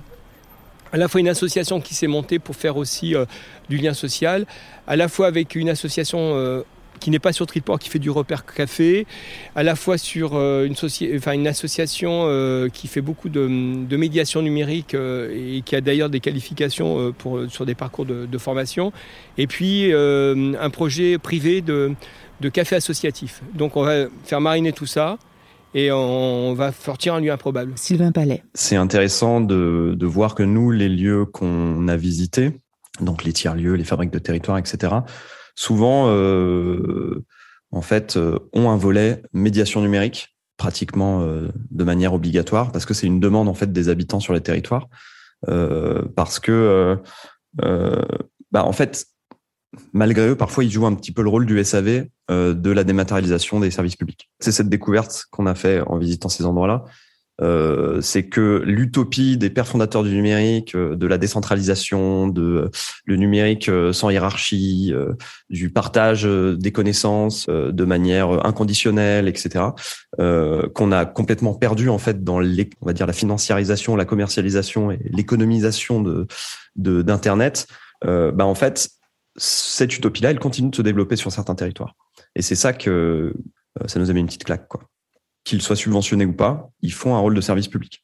à 0.92 0.98
la 0.98 1.08
fois 1.08 1.22
une 1.22 1.30
association 1.30 1.82
qui 1.82 1.94
s'est 1.94 2.08
montée 2.08 2.40
pour 2.40 2.56
faire 2.56 2.78
aussi 2.78 3.16
euh, 3.16 3.26
du 3.70 3.78
lien 3.78 3.94
social, 3.94 4.46
à 4.88 4.96
la 4.96 5.08
fois 5.08 5.28
avec 5.28 5.56
une 5.56 5.70
association 5.70 6.20
euh, 6.20 6.62
qui 7.00 7.10
n'est 7.10 7.20
pas 7.20 7.34
sur 7.34 7.48
Triport, 7.48 7.80
qui 7.80 7.90
fait 7.90 8.00
du 8.00 8.12
repère 8.12 8.46
café, 8.46 9.08
à 9.56 9.64
la 9.64 9.76
fois 9.76 9.98
sur 9.98 10.36
euh, 10.36 10.68
une, 10.68 11.48
association 11.48 12.70
qui 12.72 12.88
fait 12.88 13.02
beaucoup 13.02 13.30
de, 13.30 13.48
médiation 13.48 14.44
numérique 14.44 14.94
et 14.94 15.64
qui 15.66 15.76
a 15.76 15.82
d'ailleurs 15.82 16.12
des 16.12 16.20
qualifications 16.20 17.12
sur 17.50 17.66
des 17.66 17.74
parcours 17.74 18.06
de 18.06 18.38
formation, 18.38 18.94
et 19.40 19.48
puis 19.48 19.92
un 19.94 20.70
projet 20.70 21.18
privé 21.18 21.62
de, 21.62 21.96
de 22.42 22.50
café 22.50 22.76
associatif. 22.76 23.42
Donc 23.54 23.78
on 23.78 23.84
va 23.84 24.08
faire 24.26 24.42
mariner 24.42 24.74
tout 24.74 24.86
ça 24.86 25.18
et 25.74 25.92
on 25.92 26.54
va 26.54 26.72
sortir 26.72 27.14
un 27.14 27.22
lieu 27.22 27.32
improbable. 27.32 27.74
Sylvain 27.76 28.12
Palais. 28.12 28.44
C'est 28.54 28.76
intéressant 28.76 29.40
de, 29.40 30.06
voir 30.06 30.36
que 30.36 30.44
nous, 30.44 30.72
les 30.72 30.90
lieux 30.90 31.26
qu'on 31.26 31.88
a 31.88 31.96
visités, 31.96 32.60
donc 33.00 33.24
les 33.24 33.32
tiers-lieux, 33.32 33.76
les 33.76 33.84
fabriques 33.84 34.12
de 34.12 34.20
territoire, 34.20 34.58
etc., 34.58 34.96
souvent, 35.56 36.08
euh, 36.10 37.24
en 37.72 37.82
fait, 37.82 38.18
euh, 38.18 38.40
ont 38.54 38.70
un 38.70 38.78
volet 38.78 39.22
médiation 39.34 39.82
numérique 39.82 40.36
pratiquement 40.58 41.22
euh, 41.22 41.48
de 41.72 41.84
manière 41.84 42.14
obligatoire 42.14 42.72
parce 42.72 42.86
que 42.86 42.94
c'est 42.94 43.08
une 43.08 43.20
demande 43.20 43.48
en 43.48 43.54
fait 43.54 43.72
des 43.72 43.90
habitants 43.90 44.20
sur 44.20 44.34
les 44.34 44.42
territoires 44.42 44.88
parce 46.16 46.40
que 46.40 47.00
bah, 47.58 48.64
en 48.64 48.72
fait 48.72 49.08
malgré 49.94 50.30
eux, 50.30 50.36
parfois, 50.36 50.64
ils 50.64 50.72
jouent 50.72 50.86
un 50.86 50.96
petit 50.96 51.12
peu 51.12 51.22
le 51.22 51.30
rôle 51.30 51.46
du 51.46 51.64
SAV 51.64 52.08
euh, 52.30 52.54
de 52.54 52.72
la 52.72 52.84
dématérialisation 52.84 53.60
des 53.60 53.72
services 53.72 53.96
publics. 53.96 54.30
C'est 54.40 54.52
cette 54.52 54.70
découverte 54.70 55.26
qu'on 55.32 55.46
a 55.46 55.56
fait 55.56 55.82
en 55.88 55.98
visitant 55.98 56.30
ces 56.30 56.46
endroits-là. 56.46 56.86
Euh, 57.42 58.02
c'est 58.02 58.28
que 58.28 58.62
l'utopie 58.66 59.36
des 59.36 59.50
pères 59.50 59.68
fondateurs 59.68 60.04
du 60.04 60.14
numérique, 60.14 60.76
euh, 60.76 60.96
de 60.96 61.08
la 61.08 61.18
décentralisation, 61.18 62.28
de 62.28 62.70
le 63.06 63.16
numérique 63.16 63.72
sans 63.94 64.12
hiérarchie, 64.12 64.94
du 65.50 65.72
partage 65.72 66.24
des 66.26 66.72
connaissances 66.72 67.50
de 67.50 67.86
manière 67.86 68.46
inconditionnelle, 68.46 69.28
etc., 69.28 69.66
qu'on 70.18 70.92
a 70.92 71.06
complètement 71.06 71.56
perdu 71.56 71.90
en 71.90 71.98
fait 71.98 72.24
dans 72.24 72.40
les, 72.40 72.70
on 72.82 72.86
va 72.86 72.94
dire 72.94 73.08
la 73.08 73.14
financiarisation, 73.14 73.96
la 73.96 74.06
commercialisation 74.06 74.92
et 74.92 75.00
l'économisation 75.10 76.02
de 76.02 76.28
d'internet. 76.76 77.68
bah 78.04 78.46
en 78.46 78.56
fait, 78.56 79.01
cette 79.38 79.96
utopie-là, 79.96 80.32
elle 80.32 80.40
continue 80.40 80.70
de 80.70 80.76
se 80.76 80.82
développer 80.82 81.16
sur 81.16 81.32
certains 81.32 81.56
territoires. 81.56 81.96
Et 82.36 82.42
c'est 82.42 82.56
ça 82.56 82.74
que 82.74 83.34
euh, 83.80 83.88
ça 83.88 84.00
nous 84.00 84.10
a 84.10 84.14
mis 84.14 84.20
une 84.20 84.26
petite 84.26 84.44
claque. 84.44 84.68
Quoi. 84.68 84.82
Qu'ils 85.44 85.62
soient 85.62 85.76
subventionnés 85.76 86.26
ou 86.26 86.34
pas, 86.34 86.70
ils 86.82 86.94
font 86.94 87.16
un 87.16 87.20
rôle 87.20 87.36
de 87.36 87.42
service 87.42 87.68
public. 87.68 88.02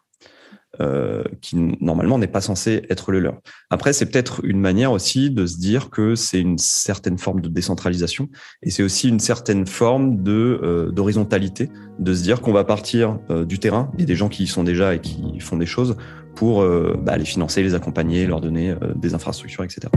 Euh, 0.80 1.24
qui 1.42 1.56
normalement 1.56 2.20
n'est 2.20 2.28
pas 2.28 2.42
censé 2.42 2.84
être 2.90 3.12
le 3.12 3.20
leur. 3.20 3.40
Après, 3.72 3.94
c'est 3.94 4.06
peut-être 4.06 4.42
une 4.44 4.60
manière 4.60 4.92
aussi 4.92 5.32
de 5.32 5.48
se 5.48 5.58
dire 5.58 5.90
que 5.90 6.14
c'est 6.14 6.40
une 6.40 6.60
certaine 6.60 7.18
forme 7.18 7.42
de 7.42 7.48
décentralisation 7.48 8.30
et 8.62 8.70
c'est 8.70 8.84
aussi 8.84 9.10
une 9.10 9.20
certaine 9.20 9.66
forme 9.66 10.22
de 10.22 10.60
euh, 10.62 10.92
d'horizontalité, 10.92 11.70
de 11.98 12.14
se 12.14 12.22
dire 12.22 12.42
qu'on 12.42 12.54
va 12.54 12.64
partir 12.64 13.18
du 13.48 13.58
terrain, 13.58 13.92
a 13.98 14.04
des 14.04 14.16
gens 14.16 14.30
qui 14.30 14.44
y 14.44 14.48
sont 14.48 14.64
déjà 14.64 14.94
et 14.94 15.00
qui 15.02 15.40
font 15.40 15.58
des 15.58 15.66
choses 15.66 15.96
pour 16.36 16.64
bah, 17.00 17.18
les 17.18 17.26
financer, 17.26 17.64
les 17.64 17.74
accompagner, 17.74 18.28
leur 18.28 18.42
donner 18.42 18.76
des 18.96 19.16
infrastructures, 19.16 19.64
etc. 19.64 19.88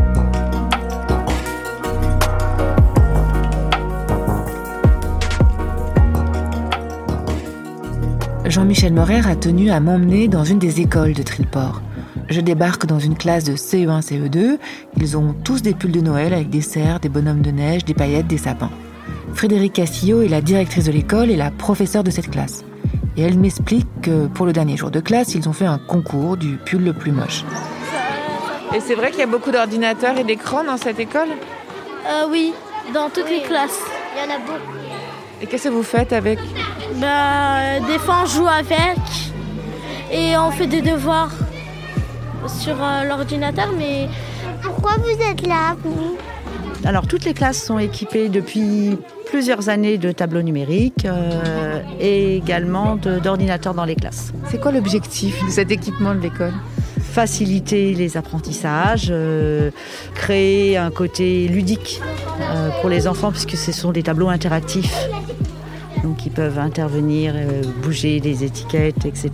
Jean-Michel 8.50 8.92
Morer 8.92 9.20
a 9.28 9.36
tenu 9.36 9.70
à 9.70 9.78
m'emmener 9.78 10.26
dans 10.26 10.42
une 10.42 10.58
des 10.58 10.80
écoles 10.80 11.12
de 11.12 11.22
Trilport. 11.22 11.82
Je 12.28 12.40
débarque 12.40 12.84
dans 12.84 12.98
une 12.98 13.16
classe 13.16 13.44
de 13.44 13.52
CE1, 13.52 14.02
CE2. 14.02 14.58
Ils 14.96 15.16
ont 15.16 15.34
tous 15.44 15.62
des 15.62 15.72
pulls 15.72 15.92
de 15.92 16.00
Noël 16.00 16.34
avec 16.34 16.50
des 16.50 16.60
cerfs, 16.60 16.98
des 16.98 17.08
bonhommes 17.08 17.42
de 17.42 17.52
neige, 17.52 17.84
des 17.84 17.94
paillettes, 17.94 18.26
des 18.26 18.38
sapins. 18.38 18.72
Frédéric 19.34 19.74
Cassillo 19.74 20.22
est 20.22 20.28
la 20.28 20.40
directrice 20.40 20.86
de 20.86 20.90
l'école 20.90 21.30
et 21.30 21.36
la 21.36 21.52
professeure 21.52 22.02
de 22.02 22.10
cette 22.10 22.28
classe. 22.28 22.64
Et 23.16 23.22
elle 23.22 23.38
m'explique 23.38 23.86
que 24.02 24.26
pour 24.26 24.46
le 24.46 24.52
dernier 24.52 24.76
jour 24.76 24.90
de 24.90 24.98
classe, 24.98 25.36
ils 25.36 25.48
ont 25.48 25.52
fait 25.52 25.66
un 25.66 25.78
concours 25.78 26.36
du 26.36 26.56
pull 26.56 26.82
le 26.82 26.92
plus 26.92 27.12
moche. 27.12 27.44
Et 28.74 28.80
c'est 28.80 28.96
vrai 28.96 29.10
qu'il 29.10 29.20
y 29.20 29.24
a 29.24 29.28
beaucoup 29.28 29.52
d'ordinateurs 29.52 30.18
et 30.18 30.24
d'écrans 30.24 30.64
dans 30.64 30.76
cette 30.76 30.98
école? 30.98 31.28
Euh, 32.08 32.26
Oui, 32.28 32.52
dans 32.92 33.10
toutes 33.10 33.30
les 33.30 33.42
classes. 33.42 33.80
Il 34.16 34.28
y 34.28 34.32
en 34.32 34.34
a 34.34 34.38
beaucoup. 34.40 34.76
Et 35.40 35.46
qu'est-ce 35.46 35.68
que 35.68 35.72
vous 35.72 35.84
faites 35.84 36.12
avec? 36.12 36.40
Bah, 36.98 37.80
des 37.86 37.98
fois 37.98 38.22
on 38.22 38.26
joue 38.26 38.48
avec 38.48 38.98
et 40.12 40.36
on 40.36 40.50
fait 40.50 40.66
des 40.66 40.82
devoirs 40.82 41.30
sur 42.48 42.74
euh, 42.82 43.04
l'ordinateur, 43.04 43.68
mais 43.78 44.08
Pourquoi 44.62 44.92
vous 44.98 45.22
êtes 45.22 45.46
là, 45.46 45.76
vous? 45.82 46.16
Alors 46.84 47.06
toutes 47.06 47.24
les 47.24 47.34
classes 47.34 47.62
sont 47.62 47.78
équipées 47.78 48.28
depuis 48.28 48.98
plusieurs 49.26 49.68
années 49.68 49.98
de 49.98 50.12
tableaux 50.12 50.42
numériques 50.42 51.04
euh, 51.04 51.80
et 52.00 52.36
également 52.36 52.96
d'ordinateurs 52.96 53.74
dans 53.74 53.84
les 53.84 53.94
classes. 53.94 54.32
C'est 54.50 54.58
quoi 54.60 54.72
l'objectif 54.72 55.44
de 55.44 55.50
cet 55.50 55.70
équipement 55.70 56.14
de 56.14 56.20
l'école? 56.20 56.54
Faciliter 57.00 57.92
les 57.94 58.16
apprentissages, 58.16 59.08
euh, 59.10 59.70
créer 60.14 60.76
un 60.76 60.90
côté 60.90 61.48
ludique 61.48 62.00
euh, 62.40 62.70
pour 62.80 62.88
les 62.88 63.06
enfants 63.06 63.30
puisque 63.30 63.56
ce 63.56 63.72
sont 63.72 63.92
des 63.92 64.02
tableaux 64.02 64.28
interactifs. 64.28 65.08
Donc 66.02 66.24
ils 66.26 66.32
peuvent 66.32 66.58
intervenir, 66.58 67.34
euh, 67.36 67.62
bouger 67.82 68.20
des 68.20 68.44
étiquettes, 68.44 69.04
etc. 69.04 69.30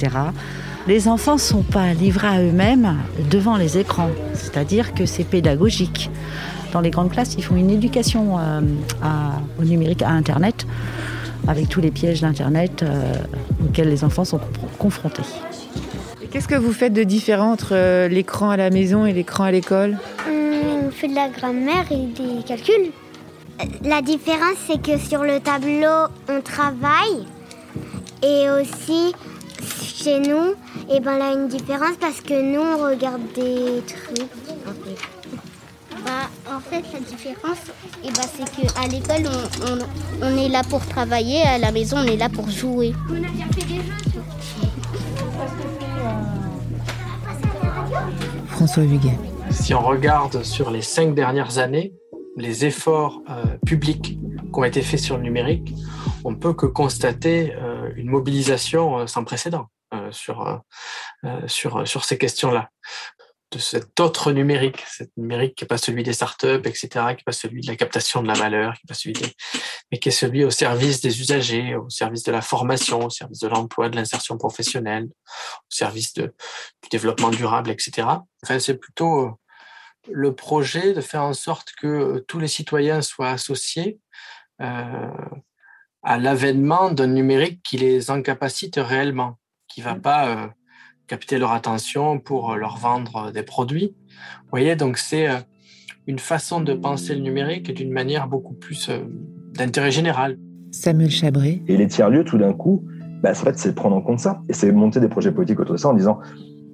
Les 0.88 1.08
enfants 1.08 1.34
ne 1.34 1.40
sont 1.40 1.62
pas 1.62 1.92
livrés 1.94 2.28
à 2.28 2.40
eux-mêmes 2.42 2.96
devant 3.30 3.56
les 3.56 3.78
écrans, 3.78 4.10
c'est-à-dire 4.34 4.94
que 4.94 5.04
c'est 5.06 5.24
pédagogique. 5.24 6.10
Dans 6.72 6.80
les 6.80 6.90
grandes 6.90 7.10
classes, 7.10 7.34
ils 7.38 7.44
font 7.44 7.56
une 7.56 7.70
éducation 7.70 8.38
euh, 8.38 8.60
à- 9.02 9.40
au 9.60 9.64
numérique, 9.64 10.02
à 10.02 10.10
Internet, 10.10 10.66
avec 11.48 11.68
tous 11.68 11.80
les 11.80 11.90
pièges 11.90 12.20
d'Internet 12.20 12.82
euh, 12.82 13.14
auxquels 13.64 13.88
les 13.88 14.04
enfants 14.04 14.24
sont 14.24 14.40
confrontés. 14.78 15.22
Qu'est-ce 16.30 16.48
que 16.48 16.56
vous 16.56 16.72
faites 16.72 16.92
de 16.92 17.04
différent 17.04 17.52
entre 17.52 17.70
euh, 17.72 18.08
l'écran 18.08 18.50
à 18.50 18.56
la 18.56 18.70
maison 18.70 19.06
et 19.06 19.12
l'écran 19.12 19.44
à 19.44 19.50
l'école? 19.52 19.96
Hum, 20.28 20.34
On 20.88 20.90
fait 20.90 21.08
de 21.08 21.14
la 21.14 21.28
grammaire 21.28 21.86
et 21.90 22.06
des 22.06 22.42
calculs. 22.46 22.90
La 23.82 24.02
différence, 24.02 24.56
c'est 24.66 24.80
que 24.82 24.98
sur 24.98 25.22
le 25.22 25.40
tableau, 25.40 26.08
on 26.28 26.40
travaille. 26.42 27.26
Et 28.22 28.48
aussi, 28.50 29.14
chez 29.82 30.20
nous, 30.20 30.54
et 30.90 31.00
ben 31.00 31.18
là, 31.18 31.32
une 31.32 31.48
différence 31.48 31.96
parce 32.00 32.20
que 32.20 32.34
nous, 32.40 32.60
on 32.60 32.88
regarde 32.90 33.22
des 33.34 33.82
trucs. 33.86 34.28
Bah, 36.04 36.28
en 36.54 36.60
fait, 36.60 36.84
la 36.92 37.00
différence, 37.00 37.58
eh 38.04 38.08
bah, 38.10 38.22
c'est 38.22 38.72
qu'à 38.72 38.86
l'école, 38.88 39.30
on, 39.62 39.72
on- 39.72 40.32
on 40.34 40.38
est 40.38 40.48
là 40.48 40.62
pour 40.68 40.84
travailler, 40.86 41.42
à 41.42 41.58
la 41.58 41.72
maison, 41.72 41.96
on 41.98 42.04
est 42.06 42.16
là 42.16 42.28
pour 42.28 42.48
jouer. 42.50 42.92
François 48.48 48.84
Huguet. 48.84 49.18
Si 49.50 49.74
on 49.74 49.80
regarde 49.80 50.42
sur 50.42 50.70
les 50.70 50.82
cinq 50.82 51.14
dernières 51.14 51.58
années, 51.58 51.92
les 52.36 52.66
efforts 52.66 53.22
euh, 53.30 53.56
publics 53.66 54.02
qui 54.02 54.50
ont 54.52 54.64
été 54.64 54.82
faits 54.82 55.00
sur 55.00 55.16
le 55.16 55.22
numérique, 55.22 55.72
on 56.24 56.34
peut 56.34 56.52
que 56.52 56.66
constater 56.66 57.54
euh, 57.54 57.90
une 57.96 58.08
mobilisation 58.08 59.00
euh, 59.00 59.06
sans 59.06 59.24
précédent 59.24 59.66
sur, 60.10 60.62
sur, 61.46 61.88
sur 61.88 62.04
ces 62.04 62.18
questions-là. 62.18 62.68
De 63.52 63.58
cet 63.58 63.98
autre 64.00 64.32
numérique, 64.32 64.84
cet 64.86 65.16
numérique 65.16 65.54
qui 65.54 65.64
n'est 65.64 65.68
pas 65.68 65.78
celui 65.78 66.02
des 66.02 66.12
startups, 66.12 66.60
etc., 66.64 66.88
qui 66.90 66.98
n'est 66.98 67.16
pas 67.24 67.32
celui 67.32 67.62
de 67.62 67.68
la 67.68 67.76
captation 67.76 68.20
de 68.20 68.26
la 68.26 68.34
valeur, 68.34 68.74
qui 68.74 68.86
pas 68.86 68.94
celui 68.94 69.14
des, 69.14 69.32
mais 69.90 69.98
qui 69.98 70.08
est 70.08 70.12
celui 70.12 70.44
au 70.44 70.50
service 70.50 71.00
des 71.00 71.20
usagers, 71.20 71.76
au 71.76 71.88
service 71.88 72.24
de 72.24 72.32
la 72.32 72.42
formation, 72.42 73.06
au 73.06 73.10
service 73.10 73.38
de 73.38 73.48
l'emploi, 73.48 73.88
de 73.88 73.96
l'insertion 73.96 74.36
professionnelle, 74.36 75.04
au 75.04 75.70
service 75.70 76.12
du 76.14 76.28
développement 76.90 77.30
durable, 77.30 77.70
etc. 77.70 78.08
Enfin, 78.42 78.58
c'est 78.58 78.76
plutôt 78.76 79.38
le 80.10 80.32
projet 80.34 80.92
de 80.92 81.00
faire 81.00 81.22
en 81.22 81.32
sorte 81.32 81.72
que 81.78 81.86
euh, 81.86 82.24
tous 82.26 82.38
les 82.38 82.48
citoyens 82.48 83.02
soient 83.02 83.30
associés 83.30 83.98
euh, 84.60 85.10
à 86.02 86.18
l'avènement 86.18 86.90
d'un 86.90 87.08
numérique 87.08 87.62
qui 87.62 87.78
les 87.78 88.10
incapacite 88.10 88.76
réellement, 88.76 89.38
qui 89.68 89.80
va 89.80 89.94
pas 89.94 90.28
euh, 90.28 90.46
capter 91.06 91.38
leur 91.38 91.52
attention 91.52 92.18
pour 92.18 92.56
leur 92.56 92.76
vendre 92.76 93.32
des 93.32 93.42
produits. 93.42 93.96
Vous 94.44 94.50
voyez, 94.50 94.76
donc 94.76 94.98
c'est 94.98 95.28
euh, 95.28 95.38
une 96.06 96.18
façon 96.18 96.60
de 96.60 96.74
penser 96.74 97.14
le 97.14 97.20
numérique 97.20 97.72
d'une 97.72 97.92
manière 97.92 98.28
beaucoup 98.28 98.54
plus 98.54 98.88
euh, 98.88 99.00
d'intérêt 99.54 99.90
général. 99.90 100.38
Samuel 100.70 101.10
Chabré. 101.10 101.62
Et 101.68 101.76
les 101.76 101.88
tiers-lieux, 101.88 102.24
tout 102.24 102.38
d'un 102.38 102.52
coup, 102.52 102.84
bah, 103.22 103.30
en 103.30 103.34
fait, 103.34 103.58
c'est 103.58 103.74
prendre 103.74 103.96
en 103.96 104.02
compte 104.02 104.20
ça. 104.20 104.42
Et 104.48 104.52
c'est 104.52 104.70
monter 104.72 105.00
des 105.00 105.08
projets 105.08 105.32
politiques 105.32 105.58
autour 105.60 105.74
de 105.74 105.80
ça 105.80 105.88
en 105.88 105.94
disant, 105.94 106.20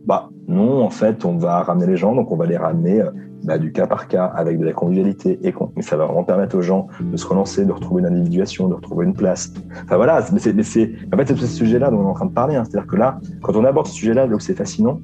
bah 0.06 0.30
non, 0.48 0.82
en 0.82 0.90
fait, 0.90 1.24
on 1.24 1.36
va 1.36 1.62
ramener 1.62 1.86
les 1.86 1.96
gens, 1.96 2.14
donc 2.14 2.30
on 2.32 2.36
va 2.36 2.46
les 2.46 2.56
ramener 2.56 3.00
euh, 3.00 3.10
bah, 3.44 3.58
du 3.58 3.72
cas 3.72 3.86
par 3.86 4.08
cas 4.08 4.24
avec 4.24 4.58
de 4.58 4.64
la 4.64 4.72
convivialité. 4.72 5.38
Et 5.44 5.54
ça 5.82 5.96
va 5.96 6.06
vraiment 6.06 6.24
permettre 6.24 6.56
aux 6.56 6.62
gens 6.62 6.88
de 7.00 7.16
se 7.16 7.26
relancer, 7.26 7.64
de 7.64 7.72
retrouver 7.72 8.00
une 8.00 8.08
individuation, 8.08 8.68
de 8.68 8.74
retrouver 8.74 9.06
une 9.06 9.14
place. 9.14 9.52
Enfin 9.84 9.96
voilà, 9.96 10.24
mais 10.32 10.38
c'est, 10.38 10.52
mais 10.54 10.64
en 11.14 11.16
fait, 11.16 11.28
c'est 11.28 11.36
ce 11.36 11.46
sujet-là 11.46 11.90
dont 11.90 11.98
on 11.98 12.06
est 12.06 12.10
en 12.10 12.14
train 12.14 12.26
de 12.26 12.32
parler. 12.32 12.56
hein. 12.56 12.64
C'est-à-dire 12.64 12.88
que 12.88 12.96
là, 12.96 13.20
quand 13.42 13.54
on 13.56 13.64
aborde 13.64 13.86
ce 13.86 13.94
sujet-là, 13.94 14.26
là 14.26 14.34
où 14.34 14.40
c'est 14.40 14.54
fascinant, 14.54 15.00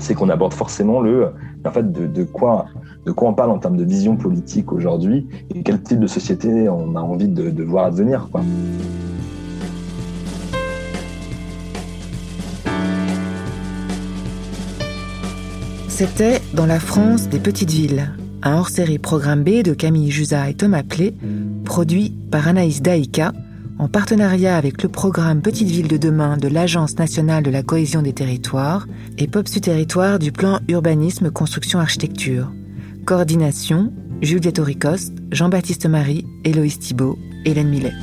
c'est 0.00 0.14
qu'on 0.14 0.28
aborde 0.28 0.54
forcément 0.54 1.00
le, 1.00 1.28
en 1.64 1.70
fait, 1.70 1.90
de, 1.92 2.06
de 2.06 2.24
quoi, 2.24 2.66
de 3.04 3.12
quoi 3.12 3.28
on 3.28 3.34
parle 3.34 3.50
en 3.50 3.58
termes 3.58 3.76
de 3.76 3.84
vision 3.84 4.16
politique 4.16 4.72
aujourd'hui 4.72 5.28
et 5.54 5.62
quel 5.62 5.80
type 5.82 6.00
de 6.00 6.06
société 6.06 6.68
on 6.68 6.96
a 6.96 7.00
envie 7.00 7.28
de, 7.28 7.50
de 7.50 7.62
voir 7.62 7.84
advenir, 7.86 8.28
quoi. 8.32 8.40
C'était 15.96 16.42
Dans 16.52 16.66
la 16.66 16.78
France 16.78 17.26
des 17.30 17.38
petites 17.38 17.70
villes, 17.70 18.12
un 18.42 18.58
hors-série 18.58 18.98
programme 18.98 19.42
B 19.42 19.62
de 19.62 19.72
Camille 19.72 20.10
Jusa 20.10 20.50
et 20.50 20.52
Thomas 20.52 20.82
Plé, 20.82 21.14
produit 21.64 22.12
par 22.30 22.46
Anaïs 22.48 22.82
Daïka, 22.82 23.32
en 23.78 23.88
partenariat 23.88 24.58
avec 24.58 24.82
le 24.82 24.90
programme 24.90 25.40
Petites 25.40 25.70
villes 25.70 25.88
de 25.88 25.96
demain 25.96 26.36
de 26.36 26.48
l'Agence 26.48 26.98
nationale 26.98 27.44
de 27.44 27.50
la 27.50 27.62
cohésion 27.62 28.02
des 28.02 28.12
territoires 28.12 28.86
et 29.16 29.26
POPSU 29.26 29.62
Territoire 29.62 30.18
du 30.18 30.32
plan 30.32 30.60
urbanisme 30.68 31.30
construction 31.30 31.78
architecture. 31.78 32.52
Coordination 33.06 33.90
Juliette 34.20 34.58
Auricoste, 34.58 35.14
Jean-Baptiste 35.32 35.86
Marie, 35.86 36.26
Héloïse 36.44 36.78
Thibault, 36.78 37.16
Hélène 37.46 37.70
Millet. 37.70 37.94